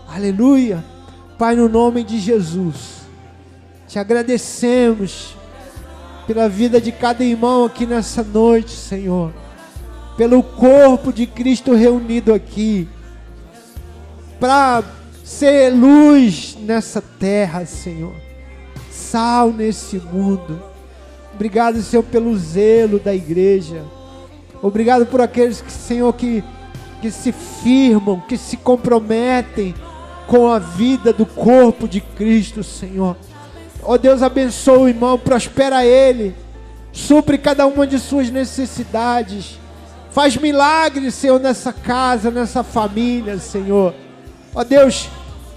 Aleluia. 0.09 0.85
Pai, 1.39 1.55
no 1.55 1.69
nome 1.69 2.03
de 2.03 2.19
Jesus, 2.19 3.00
te 3.91 3.99
agradecemos 3.99 5.35
pela 6.25 6.49
vida 6.49 6.81
de 6.81 6.93
cada 6.93 7.25
irmão 7.25 7.65
aqui 7.65 7.85
nessa 7.85 8.23
noite, 8.23 8.71
Senhor, 8.71 9.33
pelo 10.17 10.45
corpo 10.45 11.13
de 11.13 11.27
Cristo 11.27 11.75
reunido 11.75 12.33
aqui, 12.33 12.89
para 14.39 14.85
ser 15.25 15.75
luz 15.75 16.57
nessa 16.61 17.03
terra, 17.03 17.67
Senhor, 17.67 18.15
sal 18.93 19.51
nesse 19.53 19.97
mundo. 19.99 20.63
Obrigado, 21.35 21.83
Senhor, 21.83 22.05
pelo 22.05 22.39
zelo 22.39 23.01
da 23.01 23.13
igreja. 23.13 23.85
Obrigado 24.63 25.05
por 25.05 25.21
aqueles 25.21 25.61
que, 25.61 25.73
Senhor, 25.73 26.13
que, 26.13 26.45
que 27.03 27.11
se 27.11 27.33
firmam, 27.33 28.21
que 28.21 28.39
se 28.39 28.57
comprometem 28.57 29.75
com 30.29 30.47
a 30.47 30.61
vida 30.61 31.13
do 31.13 31.27
corpo 31.27 31.89
de 31.89 32.01
Cristo, 32.01 32.63
Senhor. 32.63 33.17
Ó 33.83 33.95
oh, 33.95 33.99
Deus, 33.99 34.23
abençoa 34.23 34.79
o 34.79 34.89
irmão, 34.89 35.19
prospera 35.19 35.85
ele, 35.85 36.35
supre 36.93 37.39
cada 37.39 37.67
uma 37.67 37.87
de 37.87 37.99
suas 37.99 38.31
necessidades. 38.31 39.59
Faz 40.11 40.37
milagres, 40.37 41.15
Senhor, 41.15 41.41
nessa 41.41 41.73
casa, 41.73 42.31
nessa 42.31 42.63
família, 42.63 43.39
Senhor. 43.39 43.95
Ó 44.55 44.61
oh, 44.61 44.65
Deus, 44.65 45.09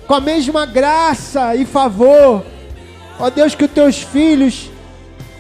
com 0.08 0.14
a 0.14 0.22
mesma 0.22 0.66
graça 0.66 1.56
e 1.56 1.66
favor, 1.66 2.46
ó 3.20 3.30
Deus, 3.30 3.56
que 3.56 3.66
os 3.66 3.72
teus 3.72 4.02
filhos 4.02 4.70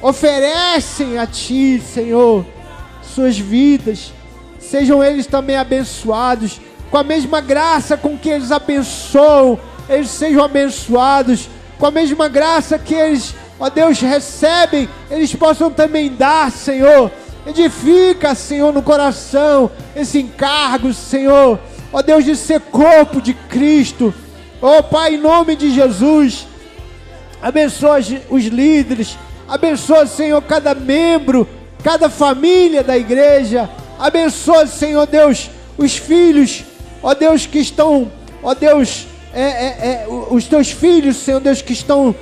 oferecem 0.02 1.18
a 1.18 1.26
Ti, 1.26 1.82
Senhor, 1.82 2.46
suas 3.02 3.38
vidas, 3.38 4.12
sejam 4.60 5.04
eles 5.04 5.26
também 5.26 5.56
abençoados, 5.56 6.60
com 6.92 6.98
a 6.98 7.04
mesma 7.04 7.40
graça 7.40 7.96
com 7.96 8.18
que 8.18 8.30
eles 8.30 8.52
abençoam, 8.52 9.58
eles 9.88 10.10
sejam 10.10 10.44
abençoados 10.44 11.48
com 11.84 11.88
a 11.88 11.92
mesma 11.92 12.30
graça 12.30 12.80
que 12.80 12.94
eles, 12.94 13.36
ó 13.60 13.70
Deus, 13.70 14.00
recebem, 14.00 14.88
eles 15.12 15.36
possam 15.36 15.70
também 15.70 16.10
dar, 16.10 16.50
Senhor. 16.50 17.12
Edifica, 17.46 18.34
Senhor, 18.34 18.72
no 18.72 18.82
coração 18.82 19.70
esse 19.94 20.18
encargo, 20.18 20.94
Senhor, 20.94 21.60
ó 21.92 22.02
Deus, 22.02 22.24
de 22.24 22.38
ser 22.38 22.62
corpo 22.62 23.22
de 23.22 23.34
Cristo. 23.34 24.14
Ó 24.62 24.82
Pai, 24.82 25.16
em 25.16 25.18
nome 25.18 25.58
de 25.58 25.76
Jesus, 25.76 26.48
abençoa 27.42 27.98
os 28.30 28.46
líderes, 28.46 29.18
abençoa, 29.46 30.06
Senhor, 30.06 30.42
cada 30.42 30.74
membro, 30.74 31.46
cada 31.84 32.10
família 32.10 32.82
da 32.82 32.98
igreja. 32.98 33.70
Abençoa, 34.00 34.68
Senhor 34.68 35.06
Deus, 35.06 35.50
os 35.78 35.98
filhos, 35.98 36.64
ó 37.02 37.14
Deus, 37.14 37.46
que 37.46 37.60
estão, 37.60 38.10
ó 38.42 38.54
Deus, 38.54 39.06
é, 39.34 39.42
é, 39.42 39.46
é, 39.46 40.08
os 40.30 40.46
teus 40.46 40.72
filhos, 40.72 41.18
Senhor 41.18 41.40
Deus, 41.40 41.62
que 41.62 41.74
estão, 41.74 42.16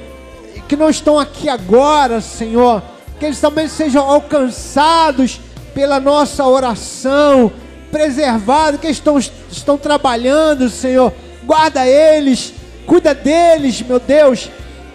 que 0.68 0.76
não 0.76 0.90
estão 0.90 1.20
aqui 1.20 1.50
agora, 1.50 2.22
Senhor, 2.22 2.82
que 3.20 3.26
eles 3.26 3.40
também 3.40 3.68
sejam 3.68 4.04
alcançados 4.04 5.40
pela 5.74 6.00
nossa 6.00 6.46
oração, 6.46 7.52
preservados, 7.92 8.80
que 8.80 8.88
estão, 8.88 9.18
estão 9.18 9.78
trabalhando, 9.78 10.70
Senhor, 10.70 11.14
guarda 11.44 11.86
eles, 11.86 12.54
cuida 12.86 13.14
deles, 13.14 13.82
meu 13.82 14.00
Deus, 14.00 14.50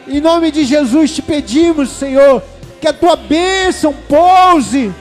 em 0.08 0.20
nome 0.20 0.50
de 0.50 0.64
Jesus 0.64 1.14
te 1.14 1.20
pedimos, 1.20 1.90
Senhor, 1.90 2.42
que 2.80 2.88
a 2.88 2.92
tua 2.92 3.16
bênção 3.16 3.92
pouse 4.08 4.92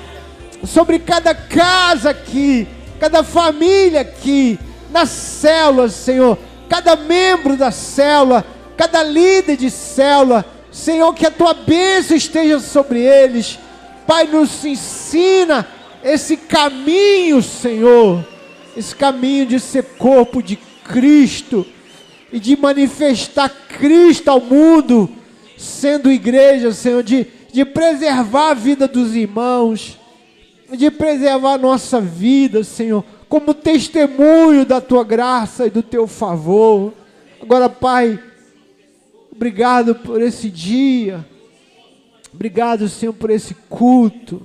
sobre 0.66 1.00
cada 1.00 1.34
casa 1.34 2.10
aqui, 2.10 2.68
cada 3.00 3.24
família 3.24 4.02
aqui, 4.02 4.60
nas 4.90 5.10
células, 5.10 5.94
Senhor, 5.94 6.38
cada 6.70 6.96
membro 6.96 7.56
da 7.56 7.72
célula, 7.72 8.46
cada 8.78 9.04
líder 9.04 9.58
de 9.58 9.70
célula, 9.70 10.46
Senhor, 10.72 11.14
que 11.14 11.26
a 11.26 11.32
tua 11.32 11.54
bênção 11.54 12.18
esteja 12.18 12.60
sobre 12.60 13.00
eles. 13.00 13.58
Pai, 14.06 14.26
nos 14.26 14.64
ensina 14.66 15.68
esse 16.04 16.38
caminho, 16.38 17.42
Senhor, 17.42 18.26
esse 18.76 18.96
caminho 18.96 19.46
de 19.46 19.60
ser 19.60 19.84
corpo 19.98 20.44
de 20.44 20.58
Cristo 20.84 21.66
e 22.32 22.40
de 22.40 22.58
manifestar 22.58 23.50
Cristo 23.50 24.30
ao 24.30 24.42
mundo, 24.42 25.10
sendo 25.58 26.12
igreja, 26.12 26.72
Senhor, 26.74 27.02
de, 27.02 27.26
de 27.52 27.66
preservar 27.66 28.52
a 28.52 28.54
vida 28.54 28.88
dos 28.88 29.16
irmãos, 29.16 29.98
de 30.72 30.92
preservar 30.92 31.54
a 31.54 31.58
nossa 31.58 32.02
vida, 32.02 32.64
Senhor 32.64 33.04
como 33.28 33.54
testemunho 33.54 34.66
da 34.66 34.80
tua 34.80 35.04
graça 35.04 35.68
e 35.68 35.70
do 35.70 35.84
teu 35.84 36.08
favor. 36.08 36.94
Agora, 37.42 37.70
Pai, 37.70 38.20
obrigado 39.32 39.96
por 39.96 40.22
esse 40.22 40.50
dia. 40.50 41.26
Obrigado, 42.34 42.90
Senhor, 42.90 43.14
por 43.14 43.30
esse 43.30 43.54
culto. 43.70 44.42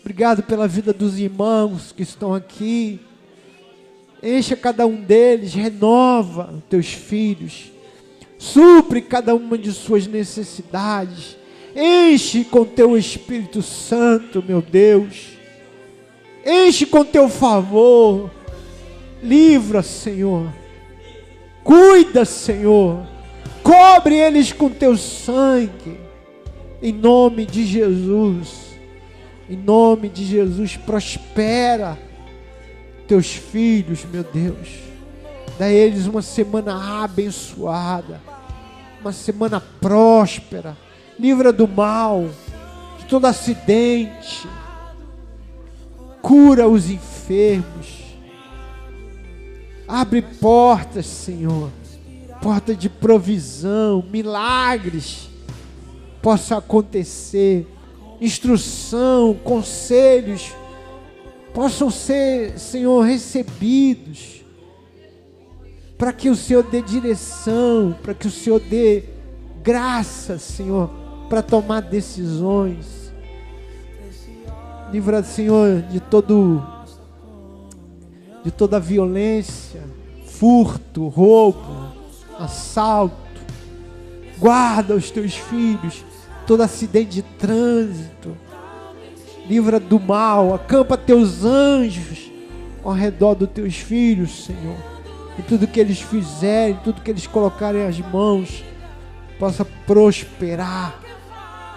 Obrigado 0.00 0.42
pela 0.42 0.66
vida 0.66 0.92
dos 0.92 1.18
irmãos 1.18 1.92
que 1.92 2.02
estão 2.02 2.34
aqui. 2.34 3.00
Encha 4.22 4.54
cada 4.54 4.86
um 4.86 4.96
deles, 4.96 5.54
renova 5.54 6.62
teus 6.68 6.92
filhos. 6.92 7.72
Supre 8.38 9.00
cada 9.00 9.34
uma 9.34 9.56
de 9.56 9.72
suas 9.72 10.06
necessidades. 10.06 11.36
Enche 11.74 12.44
com 12.44 12.64
teu 12.64 12.98
Espírito 12.98 13.62
Santo, 13.62 14.42
meu 14.46 14.60
Deus. 14.60 15.38
Enche 16.44 16.86
com 16.86 17.04
teu 17.04 17.28
favor. 17.28 18.30
Livra, 19.22 19.82
Senhor. 19.82 20.52
Cuida, 21.62 22.24
Senhor. 22.24 23.06
Cobre 23.62 24.16
eles 24.16 24.52
com 24.52 24.68
teu 24.68 24.96
sangue. 24.96 26.00
Em 26.82 26.92
nome 26.92 27.46
de 27.46 27.64
Jesus. 27.64 28.72
Em 29.48 29.56
nome 29.56 30.08
de 30.08 30.24
Jesus, 30.24 30.76
prospera 30.76 31.98
teus 33.06 33.34
filhos, 33.34 34.04
meu 34.10 34.24
Deus. 34.24 34.68
Dá 35.58 35.66
a 35.66 35.72
eles 35.72 36.06
uma 36.06 36.22
semana 36.22 37.04
abençoada. 37.04 38.20
Uma 39.00 39.12
semana 39.12 39.60
próspera. 39.60 40.76
Livra 41.18 41.52
do 41.52 41.68
mal, 41.68 42.28
de 42.98 43.04
todo 43.04 43.26
acidente 43.26 44.48
cura 46.22 46.68
os 46.68 46.88
enfermos. 46.88 48.02
Abre 49.86 50.22
portas, 50.22 51.04
Senhor, 51.04 51.70
porta 52.40 52.74
de 52.74 52.88
provisão, 52.88 54.02
milagres 54.10 55.28
possa 56.22 56.56
acontecer, 56.58 57.66
instrução, 58.20 59.34
conselhos 59.34 60.54
possam 61.52 61.90
ser, 61.90 62.58
Senhor, 62.58 63.02
recebidos, 63.02 64.42
para 65.98 66.12
que 66.12 66.30
o 66.30 66.36
Senhor 66.36 66.62
dê 66.62 66.80
direção, 66.80 67.94
para 68.02 68.14
que 68.14 68.26
o 68.26 68.30
Senhor 68.30 68.60
dê 68.60 69.04
graça, 69.62 70.38
Senhor, 70.38 70.88
para 71.28 71.42
tomar 71.42 71.80
decisões. 71.80 73.01
Livra, 74.92 75.22
Senhor, 75.22 75.82
de 75.82 75.98
todo 76.00 76.62
de 78.44 78.50
toda 78.50 78.80
violência, 78.80 79.80
furto, 80.26 81.06
roubo, 81.06 81.92
assalto, 82.38 83.22
Guarda 84.42 84.96
os 84.96 85.08
teus 85.08 85.36
filhos, 85.36 86.04
todo 86.48 86.64
acidente 86.64 87.10
de 87.10 87.22
trânsito. 87.22 88.36
Livra 89.48 89.78
do 89.78 90.00
mal, 90.00 90.52
acampa 90.52 90.96
teus 90.96 91.44
anjos 91.44 92.28
ao 92.82 92.92
redor 92.92 93.36
dos 93.36 93.50
teus 93.50 93.76
filhos, 93.76 94.46
Senhor. 94.46 94.76
E 95.38 95.42
tudo 95.42 95.68
que 95.68 95.78
eles 95.78 96.00
fizerem, 96.00 96.76
tudo 96.82 97.02
que 97.02 97.12
eles 97.12 97.24
colocarem 97.24 97.86
as 97.86 98.00
mãos, 98.00 98.64
possa 99.38 99.64
prosperar 99.64 101.00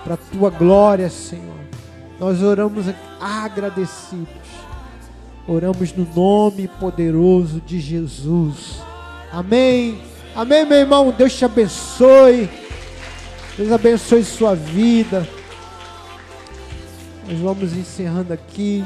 para 0.03 0.15
a 0.15 0.17
tua 0.17 0.49
glória, 0.49 1.07
Senhor. 1.07 1.64
Nós 2.19 2.41
oramos 2.41 2.85
agradecidos. 3.19 4.27
Oramos 5.47 5.93
no 5.93 6.07
nome 6.15 6.67
poderoso 6.67 7.61
de 7.61 7.79
Jesus. 7.79 8.81
Amém. 9.31 10.01
Amém, 10.35 10.65
meu 10.65 10.79
irmão. 10.79 11.11
Deus 11.11 11.35
te 11.35 11.45
abençoe. 11.45 12.49
Deus 13.57 13.71
abençoe 13.71 14.23
sua 14.23 14.55
vida. 14.55 15.27
Nós 17.27 17.39
vamos 17.39 17.73
encerrando 17.73 18.33
aqui. 18.33 18.83